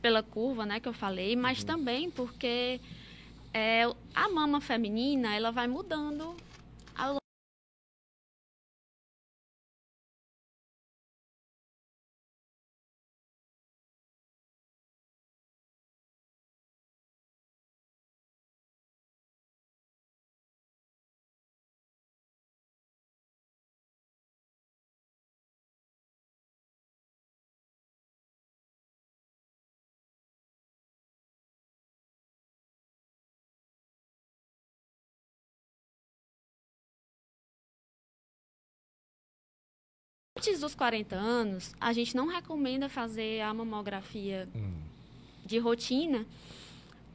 [0.02, 1.66] pela curva, né, que eu falei, mas uhum.
[1.66, 2.82] também porque
[3.54, 3.84] é,
[4.14, 6.36] a mama feminina ela vai mudando
[40.44, 44.74] antes dos 40 anos, a gente não recomenda fazer a mamografia hum.
[45.46, 46.26] de rotina,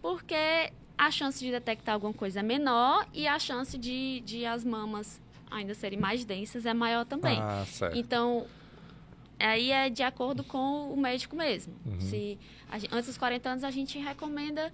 [0.00, 4.64] porque a chance de detectar alguma coisa é menor e a chance de, de as
[4.64, 5.20] mamas
[5.50, 7.38] ainda serem mais densas é maior também.
[7.38, 7.96] Ah, certo.
[7.98, 8.46] Então,
[9.38, 11.74] aí é de acordo com o médico mesmo.
[11.84, 12.00] Uhum.
[12.00, 12.38] Se
[12.90, 14.72] antes dos 40 anos a gente recomenda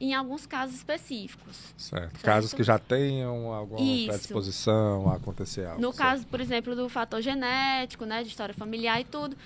[0.00, 1.56] em alguns casos específicos.
[1.76, 2.12] Certo.
[2.12, 2.20] certo?
[2.22, 4.06] Casos que já tenham alguma Isso.
[4.06, 5.80] predisposição a acontecer algo.
[5.80, 5.98] No certo.
[5.98, 9.36] caso, por exemplo, do fator genético, né, de história familiar e tudo.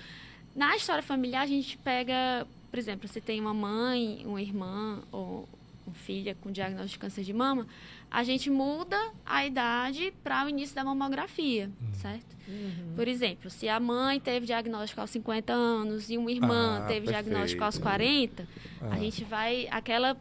[0.55, 5.49] Na história familiar, a gente pega, por exemplo, se tem uma mãe, uma irmã ou
[5.85, 7.67] uma filha com diagnóstico de câncer de mama,
[8.09, 11.93] a gente muda a idade para o início da mamografia, uhum.
[11.95, 12.33] certo?
[12.47, 12.93] Uhum.
[12.95, 17.07] Por exemplo, se a mãe teve diagnóstico aos 50 anos e uma irmã ah, teve
[17.07, 17.25] perfeito.
[17.25, 18.47] diagnóstico aos 40,
[18.81, 18.89] ah.
[18.91, 20.15] a gente vai aquela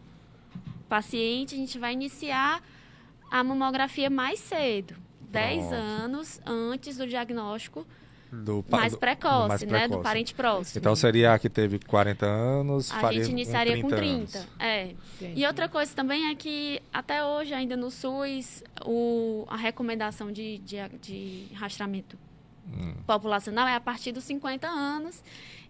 [0.93, 2.63] paciente, a gente vai iniciar
[3.31, 4.95] a mamografia mais cedo,
[5.31, 7.87] 10 anos antes do diagnóstico
[8.31, 9.89] do, mais, do, precoce, mais precoce, né?
[9.89, 10.79] Do parente próximo.
[10.79, 14.39] Então seria a que teve 40 anos, a gente iniciaria com 30.
[14.39, 14.95] Com 30 é.
[15.35, 20.59] E outra coisa também é que até hoje, ainda no SUS, o, a recomendação de,
[20.59, 22.19] de, de rastreamento
[22.69, 22.97] hum.
[23.07, 25.23] populacional é a partir dos 50 anos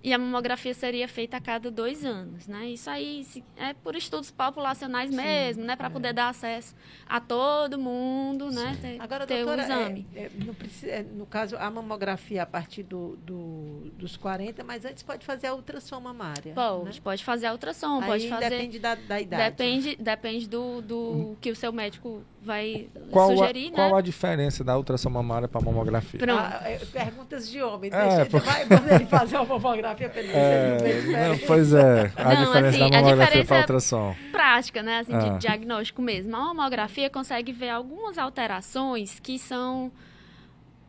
[0.05, 2.66] e a mamografia seria feita a cada dois anos, né?
[2.66, 3.24] Isso aí
[3.57, 5.76] é por estudos populacionais Sim, mesmo, né?
[5.76, 5.90] Para é.
[5.90, 6.74] poder dar acesso
[7.09, 8.74] a todo mundo, né?
[8.74, 8.88] Sim.
[8.88, 8.96] né?
[8.96, 10.07] Ter, Agora, ter doutora, o exame.
[10.14, 14.84] É, é, precisa, é, no caso, a mamografia a partir do, do, dos 40, mas
[14.84, 16.53] antes pode fazer a ultrassom mamária.
[16.53, 17.00] Pode, né?
[17.03, 18.50] pode fazer a ultrassom, aí pode fazer...
[18.50, 19.50] depende da, da idade.
[19.50, 21.36] Depende, depende do, do hum.
[21.40, 23.76] que o seu médico vai qual sugerir, a, né?
[23.76, 26.20] Qual a diferença da ultrassom mamária para mamografia?
[26.28, 27.90] Ah, é, perguntas de homem.
[27.93, 28.47] É, Deixa, porque...
[28.47, 28.62] vai
[28.97, 33.01] ele fazer uma mamografia para ele é, não, Pois é, a não, diferença assim, da
[33.01, 34.16] mamografia para ultrassom.
[34.32, 34.99] Prática, né?
[34.99, 35.18] Assim, ah.
[35.18, 36.34] de diagnóstico mesmo.
[36.34, 39.93] A mamografia consegue ver algumas alterações que são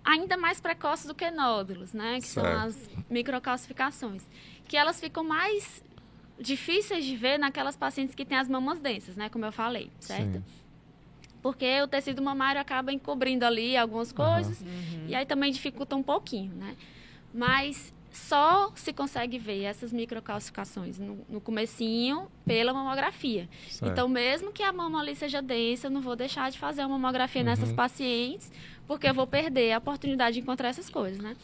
[0.03, 2.19] ainda mais precoces do que nódulos, né?
[2.19, 2.47] Que certo.
[2.47, 4.23] são as microcalcificações.
[4.67, 5.83] Que elas ficam mais
[6.39, 9.29] difíceis de ver naquelas pacientes que têm as mamas densas, né?
[9.29, 10.39] Como eu falei, certo?
[10.39, 10.43] Sim
[11.43, 15.07] porque o tecido mamário acaba encobrindo ali algumas coisas uhum.
[15.09, 16.77] e aí também dificulta um pouquinho, né?
[17.33, 23.49] Mas só se consegue ver essas microcalcificações no, no comecinho pela mamografia.
[23.67, 23.91] Certo.
[23.91, 26.97] Então, mesmo que a mama ali seja densa, eu não vou deixar de fazer uma
[26.97, 27.47] mamografia uhum.
[27.47, 28.51] nessas pacientes,
[28.87, 31.35] porque eu vou perder a oportunidade de encontrar essas coisas, né?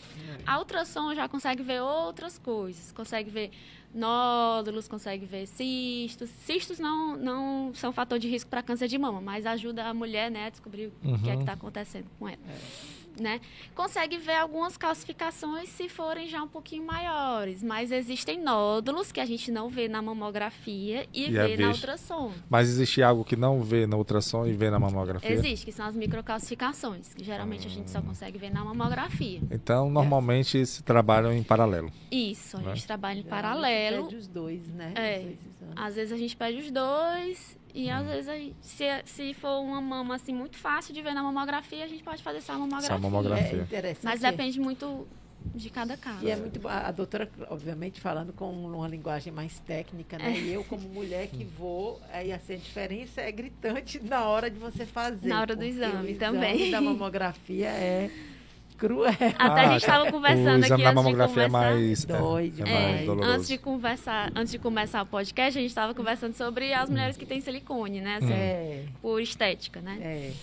[0.46, 3.52] A ultrassom já consegue ver outras coisas, consegue ver
[3.94, 6.30] nódulos, consegue ver cistos.
[6.30, 10.30] Cistos não, não são fator de risco para câncer de mama, mas ajuda a mulher
[10.30, 11.16] né, a descobrir uhum.
[11.16, 11.58] o que é que está uhum.
[11.58, 12.40] acontecendo com ela.
[12.48, 13.40] É né?
[13.76, 19.26] Consegue ver algumas calcificações se forem já um pouquinho maiores, mas existem nódulos que a
[19.26, 22.32] gente não vê na mamografia e, e vê é na ultrassom.
[22.50, 25.32] Mas existe algo que não vê na ultrassom e vê na mamografia?
[25.32, 27.72] Existe, que são as microcalcificações, que geralmente hum.
[27.72, 29.42] a gente só consegue ver na mamografia.
[29.52, 30.66] Então, normalmente é.
[30.66, 31.92] se trabalham em paralelo.
[32.12, 32.76] Isso, a né?
[32.76, 34.06] gente trabalha em paralelo.
[34.06, 34.94] Pede os dois, né?
[34.96, 35.34] É.
[35.76, 39.82] Às vezes a gente pede os dois e às vezes, aí, se, se for uma
[39.82, 42.88] mama assim muito fácil de ver na mamografia, a gente pode fazer só a mamografia.
[42.88, 43.68] Só a mamografia.
[43.72, 45.08] É Mas depende muito
[45.56, 46.26] de cada caso.
[46.26, 50.34] E é muito a doutora, obviamente, falando com uma linguagem mais técnica, né?
[50.36, 50.40] É.
[50.40, 54.60] E eu, como mulher que vou, aí assim, a diferença é gritante na hora de
[54.60, 55.28] você fazer.
[55.28, 56.72] Na hora do exame, exame também.
[56.72, 58.10] da mamografia é
[58.80, 59.10] cruel.
[59.10, 61.42] Até ah, a gente estava conversando aqui antes de conversar.
[61.42, 63.32] É mais, Dói é, é mais doloroso.
[63.32, 67.18] Antes de conversar, antes de começar o podcast, a gente estava conversando sobre as mulheres
[67.18, 68.16] que têm silicone, né?
[68.16, 68.86] Assim, é.
[69.02, 69.98] Por estética, né?
[70.02, 70.34] É.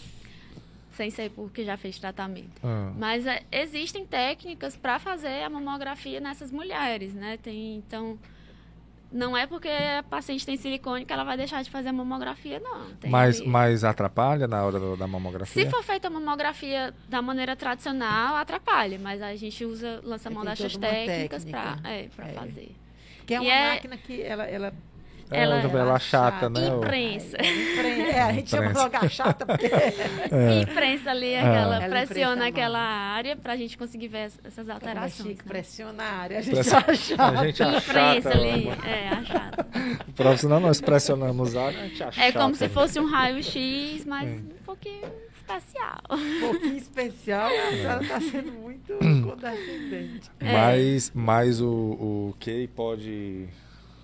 [0.92, 2.60] sem ser porque já fez tratamento.
[2.62, 2.92] Ah.
[2.96, 7.38] Mas é, existem técnicas para fazer a mamografia nessas mulheres, né?
[7.42, 8.18] Tem, então,
[9.12, 12.60] não é porque a paciente tem silicone que ela vai deixar de fazer a mamografia,
[12.60, 12.86] não.
[12.96, 15.64] Tem Mas, ali- mas atrapalha na hora do- da mamografia?
[15.64, 20.42] Se for feita a mamografia da maneira tradicional, atrapalha, mas a gente usa, lança mão
[20.42, 22.32] Tem dessas técnicas para é, pra É.
[22.32, 22.76] fazer.
[23.26, 24.72] Que é E uma é- máquina que ela, ela É,
[25.30, 26.68] ela- ela, ela chata, chata, né?
[26.68, 27.36] Imprensa.
[27.36, 28.82] Impren- É, a gente chama Imprensa.
[28.82, 29.66] logo a chata porque
[30.62, 34.38] Imprensa ali, aquela, Ela pressiona imprensa a aquela área para a gente conseguir ver es-
[34.44, 35.28] essas é alterações.
[35.28, 35.48] chique, né?
[35.48, 37.62] pressiona a área, a gente Pressiona- acha A gente.
[37.62, 39.66] Imprensa ali, é, a chata.
[40.08, 42.38] O profissional nós pressionamos a área, a gente É achata.
[42.38, 45.02] como se fosse um raio-x, mas um pouquinho
[45.36, 45.98] especial.
[46.10, 50.30] um pouquinho especial, a senhora está sendo muito condescendente.
[50.40, 50.52] É.
[50.52, 53.46] Mas, mas o, o QI pode...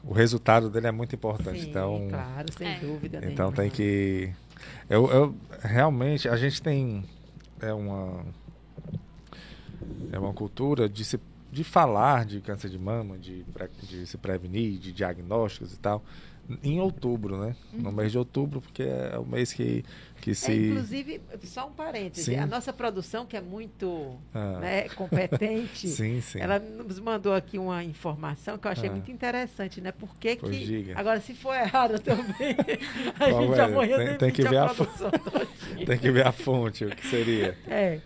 [0.04, 1.60] O resultado dele é muito importante.
[1.60, 2.78] Sim, então, claro, sem É.
[2.80, 3.52] dúvida então nenhuma.
[3.52, 4.32] tem que...
[4.90, 7.04] Eu, eu, realmente, a gente tem...
[7.60, 8.24] É uma...
[10.12, 11.18] É uma cultura de se
[11.50, 13.44] de falar de câncer de mama, de,
[13.82, 16.02] de se prevenir, de diagnósticos e tal,
[16.62, 17.54] em outubro, né?
[17.72, 19.84] No mês de outubro, porque é o mês que,
[20.20, 20.52] que É, se...
[20.52, 22.36] inclusive, só um parêntese, Sim.
[22.36, 24.58] a nossa produção, que é muito Ah.
[24.60, 26.38] né, competente, Sim, sim.
[26.40, 28.92] ela nos mandou aqui uma informação que eu achei Ah.
[28.92, 29.92] muito interessante, né?
[29.92, 30.50] Por que que...
[30.50, 30.98] diga.
[30.98, 32.56] Agora, se for errado também,
[33.18, 33.62] a Qual gente é?
[33.62, 35.10] amanhã Tem- demite tem que ver a produção.
[35.86, 37.56] Tem que ver a fonte, o que seria.
[37.66, 37.98] É,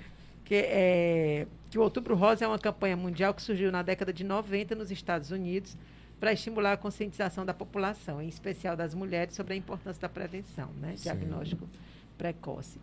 [0.44, 4.24] que, é, que o Outubro Rosa é uma campanha mundial que surgiu na década de
[4.24, 5.76] 90 nos Estados Unidos
[6.18, 10.70] para estimular a conscientização da população, em especial das mulheres, sobre a importância da prevenção,
[10.80, 10.94] né?
[10.96, 11.04] Sim.
[11.04, 11.68] Diagnóstico
[12.16, 12.80] precoce.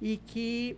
[0.00, 0.76] E que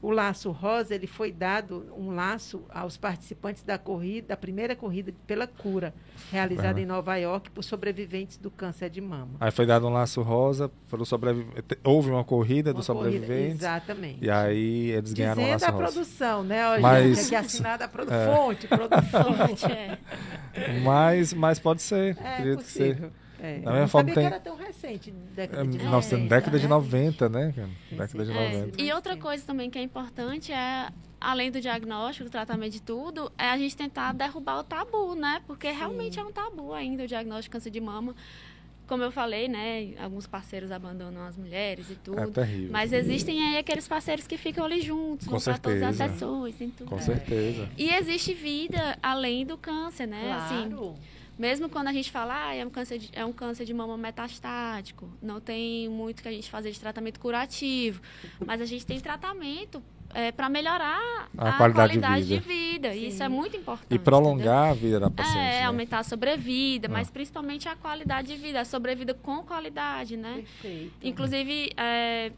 [0.00, 5.12] o laço rosa ele foi dado um laço aos participantes da corrida, da primeira corrida
[5.26, 5.92] pela cura,
[6.30, 9.30] realizada em Nova York por sobreviventes do câncer de mama.
[9.40, 11.62] Aí foi dado um laço rosa para o sobrevivente.
[11.82, 13.56] Houve uma corrida Uma dos sobreviventes.
[13.56, 14.24] Exatamente.
[14.24, 15.92] E aí eles ganharam um Dizendo laço a rosa.
[15.92, 16.68] produção, né?
[16.76, 18.12] Ó, Mas- gente, aqui assinada a produ...
[18.18, 18.26] É.
[18.34, 19.34] fonte, produção.
[20.54, 20.78] É.
[20.80, 22.16] Mas, mas pode ser.
[22.22, 23.10] É possível.
[23.40, 23.58] É.
[23.60, 25.90] Da mesma não forma sabia tem- que era tão recente, década de É, 90.
[25.90, 26.68] Nossa, década de né?
[26.70, 27.52] 90, né?
[27.54, 28.36] Sim, Década de sim.
[28.38, 28.82] É, 90.
[28.82, 30.88] E outra coisa também que é importante é,
[31.20, 35.40] além do diagnóstico, do tratamento de tudo, é a gente tentar derrubar o tabu, né?
[35.46, 38.14] Porque realmente é um tabu ainda o diagnóstico de câncer de mama.
[38.88, 39.90] Como eu falei, né?
[40.00, 42.18] Alguns parceiros abandonam as mulheres e tudo.
[42.20, 42.70] É terrível.
[42.72, 46.18] Mas existem aí aqueles parceiros que ficam ali juntos, Com vão para todas as certeza.
[46.18, 46.88] sessões, tem tudo.
[46.88, 47.68] Com certeza.
[47.76, 50.32] E existe vida além do câncer, né?
[50.32, 50.94] Assim, Claro.
[51.38, 53.96] Mesmo quando a gente fala, ah, é um câncer de, é um câncer de mama
[53.96, 58.00] metastático, não tem muito que a gente fazer de tratamento curativo,
[58.44, 59.82] mas a gente tem tratamento
[60.36, 62.94] para melhorar A a, qualidade qualidade, de de vida.
[62.94, 63.94] E isso é muito importante.
[63.94, 65.36] E prolongar a vida da paciente.
[65.36, 65.52] entendeu?
[65.54, 65.66] É, né?
[65.66, 66.90] aumentar a sobrevida, Ah.
[66.90, 70.36] mas principalmente a qualidade de vida, a sobrevida com qualidade, né?
[70.36, 70.92] Perfeito.
[71.02, 72.32] Inclusive, é,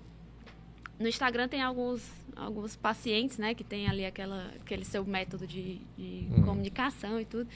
[0.98, 2.02] no Instagram tem alguns,
[2.40, 6.42] alguns pacientes, né, que tem ali aquela, aquele seu método de, de Hum.
[6.44, 7.48] comunicação e tudo.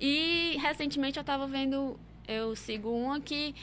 [0.00, 3.54] E recentemente eu estava vendo, eu sigo uma que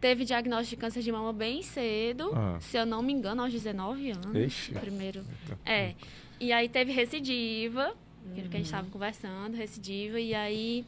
[0.00, 2.58] teve diagnóstico de câncer de mama bem cedo, Ah.
[2.60, 4.34] se eu não me engano, aos 19 anos.
[4.34, 4.72] Ixi.
[4.74, 5.24] Primeiro.
[5.64, 5.94] É.
[6.40, 7.94] E aí teve recidiva,
[8.34, 10.84] que era o que a gente estava conversando, recidiva, e aí.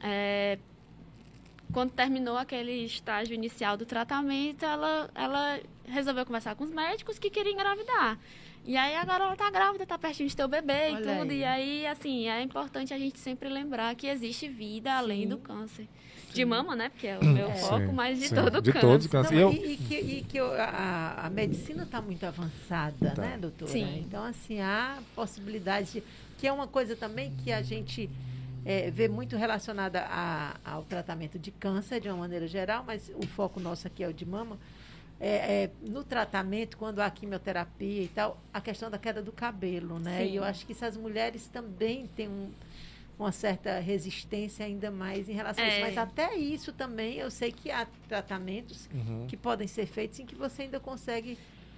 [0.00, 0.58] é,
[1.72, 7.30] quando terminou aquele estágio inicial do tratamento, ela, ela resolveu conversar com os médicos que
[7.30, 8.18] queriam engravidar.
[8.64, 11.30] E aí agora ela tá grávida, tá pertinho de ter o bebê Olha e tudo.
[11.32, 11.38] aí.
[11.38, 15.28] E aí, assim, é importante a gente sempre lembrar que existe vida além Sim.
[15.28, 15.88] do câncer.
[16.34, 16.90] De mama, né?
[16.90, 17.54] Porque é o meu É.
[17.54, 18.34] foco, Sim, mas de sim.
[18.34, 18.86] todo o De câncer.
[18.86, 19.34] todos os câncer.
[19.34, 23.22] Não, E eu- e, e que, e que a, a medicina está muito avançada, Tá.
[23.22, 23.70] né, doutora?
[23.70, 24.00] Sim.
[24.06, 26.02] Então, assim, há possibilidades de.
[26.36, 28.10] Que é uma coisa também que a gente
[28.66, 33.26] é, vê muito relacionada a- ao tratamento de câncer, de uma maneira geral, mas o
[33.26, 34.58] foco nosso aqui é o de mama.
[35.20, 39.98] É, é, no tratamento, quando há quimioterapia e tal, a questão da queda do cabelo,
[39.98, 40.24] né?
[40.24, 40.32] Sim.
[40.32, 42.50] E eu acho que essas mulheres também têm um-
[43.18, 45.76] uma certa resistência ainda mais em relação a isso.
[45.78, 45.80] É.
[45.80, 49.26] Mas até isso também, eu sei que há tratamentos Uhum.
[49.26, 51.36] que podem ser feitos em que você ainda consegue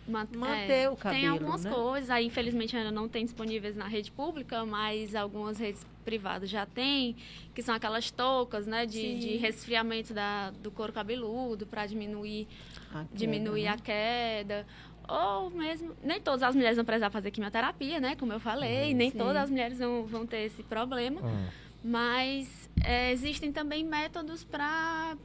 [0.09, 1.71] Man- Manter o Tem cabelo, algumas né?
[1.71, 6.67] coisas, aí infelizmente ainda não tem disponíveis na rede pública, mas algumas redes privadas já
[6.67, 7.15] tem,
[7.55, 12.49] que são aquelas toucas, né, de, de resfriamento da, do couro cabeludo para diminuir,
[12.95, 14.67] a diminuir queda, a queda.
[15.09, 19.11] Ou mesmo, nem todas as mulheres vão precisar fazer quimioterapia, né, como eu falei, nem
[19.11, 19.19] Sim.
[19.19, 21.21] todas as mulheres vão, vão ter esse problema.
[21.21, 21.47] Hum.
[21.83, 25.17] Mas é, existem também métodos para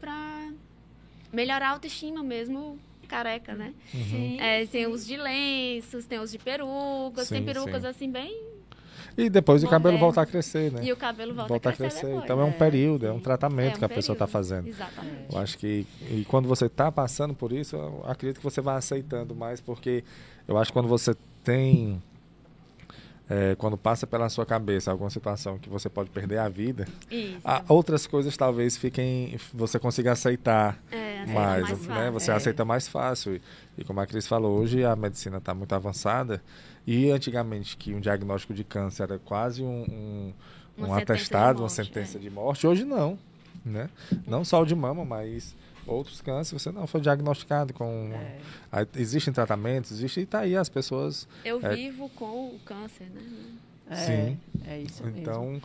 [1.32, 3.74] melhorar a autoestima mesmo careca, né?
[3.92, 4.92] Sim, É, tem sim.
[4.92, 7.88] os de lenços, tem os de perucas, tem Sim, perucas sim.
[7.88, 8.55] assim bem.
[9.18, 10.84] E depois o cabelo volta a crescer, né?
[10.84, 12.02] E o cabelo volta, volta a crescer.
[12.02, 12.24] Crescer.
[12.24, 14.68] Então é um período, é um tratamento é um que a pessoa está fazendo.
[14.68, 15.26] Exatamente.
[15.32, 18.76] Eu acho que e quando você está passando por isso, eu acredito que você vai
[18.76, 20.04] aceitando mais, porque
[20.48, 22.02] eu acho que quando você tem
[23.30, 26.88] é, quando passa pela sua cabeça alguma situação que você pode perder a vida,
[27.44, 32.12] a, outras coisas talvez fiquem, você consiga aceitar é, mais, mais né?
[32.12, 32.34] Você é.
[32.34, 33.40] aceita mais fácil.
[33.78, 36.42] E, como a Cris falou, hoje a medicina está muito avançada
[36.88, 40.34] e antigamente que um diagnóstico de câncer era quase um,
[40.78, 42.22] um, um atestado, morte, uma sentença é.
[42.22, 43.18] de morte, hoje não,
[43.66, 43.90] né?
[44.28, 45.56] Não só o de mama, mas
[45.88, 48.12] outros cânceres, você não foi diagnosticado com.
[48.14, 48.38] É.
[48.72, 51.28] Aí, existem tratamentos, existe, e está aí as pessoas.
[51.44, 53.22] Eu é, vivo com o câncer, né?
[53.90, 54.40] É, Sim.
[54.68, 55.20] É isso mesmo.
[55.20, 55.62] Então.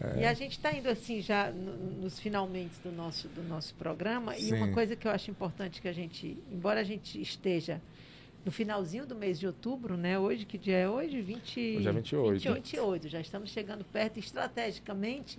[0.00, 0.22] É.
[0.22, 4.34] E a gente está indo assim já no, nos finalmente do nosso, do nosso programa.
[4.34, 4.48] Sim.
[4.48, 7.80] E uma coisa que eu acho importante que a gente, embora a gente esteja
[8.44, 10.18] no finalzinho do mês de outubro, né?
[10.18, 11.20] Hoje, que dia é hoje?
[11.20, 12.32] 20, hoje é 28.
[12.34, 13.08] 28, 28.
[13.08, 14.18] Já estamos chegando perto.
[14.18, 15.38] Estrategicamente,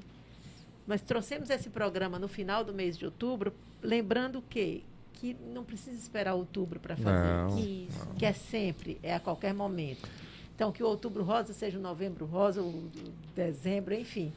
[0.88, 4.84] nós trouxemos esse programa no final do mês de outubro, lembrando que
[5.16, 8.16] que não precisa esperar outubro para fazer não, isso, não.
[8.16, 10.08] que é sempre, é a qualquer momento.
[10.54, 12.90] Então, que o outubro rosa seja o novembro rosa, o
[13.36, 14.32] dezembro, enfim.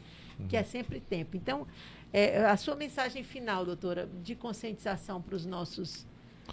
[0.46, 1.36] Que é sempre tempo.
[1.36, 1.66] Então,
[2.12, 6.06] é, a sua mensagem final, doutora, de conscientização para os nossos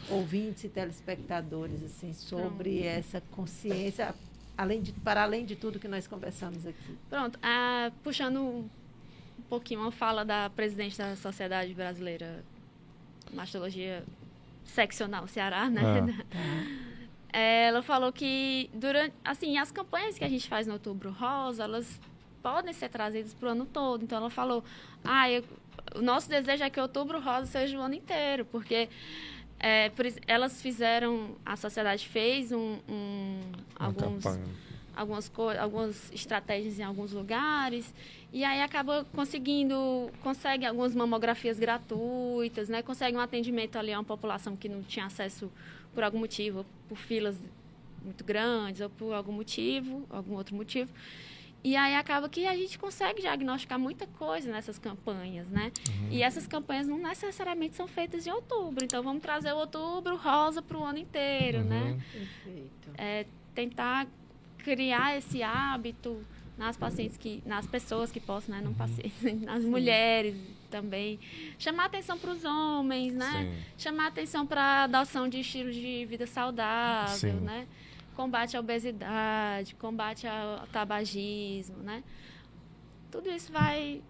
[0.10, 2.88] ouvintes e telespectadores, assim, sobre Pronto.
[2.88, 4.14] essa consciência,
[4.58, 6.98] além de, para além de tudo que nós conversamos aqui.
[7.10, 8.70] Pronto, ah, puxando um
[9.50, 12.44] pouquinho uma fala da presidente da Sociedade Brasileira
[13.30, 14.04] de Mastologia
[14.66, 15.82] Seccional Ceará, né?
[16.32, 16.86] Ah.
[17.38, 22.00] Ela falou que durante, assim, as campanhas que a gente faz no Outubro Rosa, elas
[22.46, 24.04] podem ser trazidas para o ano todo.
[24.04, 24.64] Então ela falou,
[25.04, 25.44] ah, eu,
[25.96, 28.88] o nosso desejo é que Outubro Rosa seja o ano inteiro, porque
[29.60, 33.40] é, por, elas fizeram, a sociedade fez um, um
[33.76, 34.46] alguns campanha
[34.96, 37.94] algumas, algumas estratégias em alguns lugares
[38.32, 42.82] e aí acaba conseguindo, consegue algumas mamografias gratuitas, né?
[42.84, 45.52] Consegue um atendimento ali a uma população que não tinha acesso
[45.96, 47.38] por algum motivo, por filas
[48.04, 50.92] muito grandes ou por algum motivo, algum outro motivo.
[51.66, 55.72] E aí acaba que a gente consegue diagnosticar muita coisa nessas campanhas, né?
[55.90, 56.10] Uhum.
[56.12, 58.86] E essas campanhas não necessariamente são feitas em outubro.
[58.86, 61.82] Então vamos trazer o outubro rosa para o ano inteiro, né?
[61.82, 61.96] uhum.
[61.96, 62.04] né?
[62.14, 62.90] Perfeito.
[63.00, 64.06] É, tentar
[64.60, 66.24] criar esse hábito
[66.56, 68.78] nas pacientes que nas pessoas que possam né não uhum.
[68.78, 69.70] pacientes nas Sim.
[69.70, 70.36] mulheres
[70.72, 71.20] também
[71.60, 73.64] chamar atenção para os homens né Sim.
[73.78, 77.42] chamar atenção para a adoção de estilo de vida saudável Sim.
[77.42, 77.68] né
[78.16, 82.04] combate à obesidade combate ao tabagismo né
[83.12, 84.02] tudo isso vai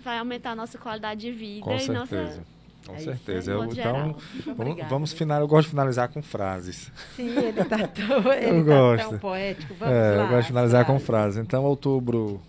[0.00, 1.98] vai aumentar a nossa qualidade de vida Com e certeza.
[1.98, 2.52] nossa
[2.86, 3.52] com é certeza.
[3.52, 4.16] Eu, então,
[4.56, 5.42] vamos, vamos finalizar.
[5.42, 6.90] Eu gosto de finalizar com frases.
[7.14, 9.10] Sim, ele está tão, ele eu tá gosto.
[9.10, 9.74] tão poético.
[9.74, 10.22] Vamos é, lá.
[10.24, 11.38] Eu gosto de finalizar com frases.
[11.38, 12.40] Então, outubro,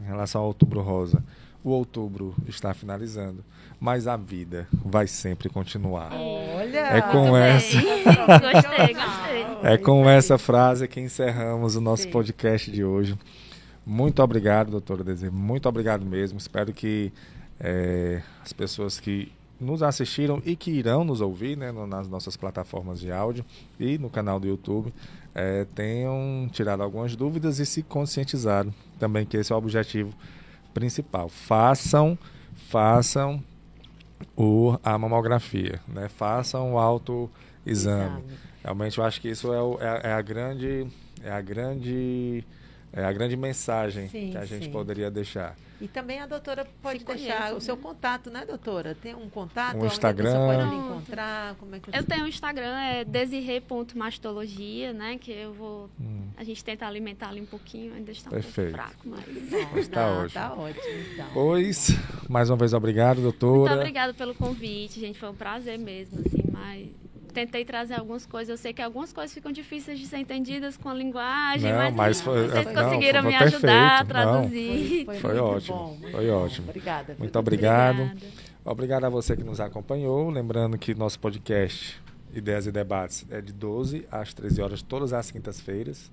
[0.00, 1.22] em relação ao outubro rosa,
[1.62, 3.44] o outubro está finalizando,
[3.80, 6.12] mas a vida vai sempre continuar.
[6.12, 7.80] Olha, é com essa.
[7.80, 9.46] gostei, gostei.
[9.62, 12.10] É com essa frase que encerramos o nosso Sim.
[12.10, 13.18] podcast de hoje.
[13.84, 15.32] Muito obrigado, doutora Desir.
[15.32, 16.38] Muito obrigado mesmo.
[16.38, 17.10] Espero que
[17.58, 22.36] é, as pessoas que nos assistiram e que irão nos ouvir né, no, nas nossas
[22.36, 23.44] plataformas de áudio
[23.78, 24.92] e no canal do YouTube
[25.34, 30.12] é, tenham tirado algumas dúvidas e se conscientizaram também que esse é o objetivo
[30.72, 31.28] principal.
[31.28, 32.18] Façam,
[32.68, 33.42] façam
[34.40, 36.08] o, a mamografia, né?
[36.08, 37.30] façam o autoexame.
[37.66, 38.22] Exame.
[38.64, 40.86] Realmente eu acho que isso é, o, é, é a grande
[41.22, 42.42] é a grande
[42.92, 44.70] é a grande mensagem sim, que a gente sim.
[44.70, 45.56] poderia deixar.
[45.80, 47.60] E também a doutora pode Se deixar conhece, o né?
[47.60, 48.94] seu contato, né, doutora?
[48.94, 49.78] Tem um contato?
[49.78, 50.32] Um Instagram.
[50.32, 51.54] Você pode encontrar?
[51.54, 55.16] Como é que eu tenho um Instagram, é desirre.mastologia, né?
[55.18, 55.88] Que eu vou.
[55.98, 56.28] Hum.
[56.36, 58.76] A gente tenta alimentar ali um pouquinho, ainda está um Perfeito.
[58.76, 59.26] pouco fraco, mas.
[59.82, 60.26] está ótimo.
[60.26, 60.84] Está ótimo,
[61.14, 61.26] então.
[61.32, 61.90] Pois,
[62.28, 63.70] mais uma vez, obrigado, doutora.
[63.70, 65.18] Muito obrigada pelo convite, gente.
[65.18, 66.88] Foi um prazer mesmo, assim, mas
[67.32, 68.50] tentei trazer algumas coisas.
[68.50, 71.94] Eu sei que algumas coisas ficam difíceis de ser entendidas com a linguagem, não, mas,
[71.94, 73.66] mas foi, vocês não, conseguiram foi, foi me perfeito.
[73.66, 75.04] ajudar a traduzir.
[75.04, 75.76] Foi, foi ótimo.
[75.76, 76.44] Bom, foi bom.
[76.44, 76.68] ótimo.
[76.68, 77.16] Obrigada.
[77.18, 78.02] Muito obrigado.
[78.02, 78.50] Obrigada.
[78.64, 80.30] Obrigado a você que nos acompanhou.
[80.30, 82.00] Lembrando que nosso podcast
[82.32, 86.10] Ideias e Debates é de 12 às 13 horas, todas as quintas-feiras.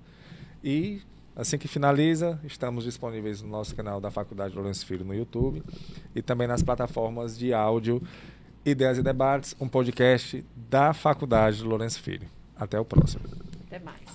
[0.62, 1.00] E
[1.38, 5.62] Assim que finaliza, estamos disponíveis no nosso canal da Faculdade Lourenço Filho no YouTube
[6.12, 8.02] e também nas plataformas de áudio
[8.64, 12.28] Ideias e Debates, um podcast da Faculdade Lourenço Filho.
[12.56, 13.24] Até o próximo.
[13.66, 14.07] Até mais.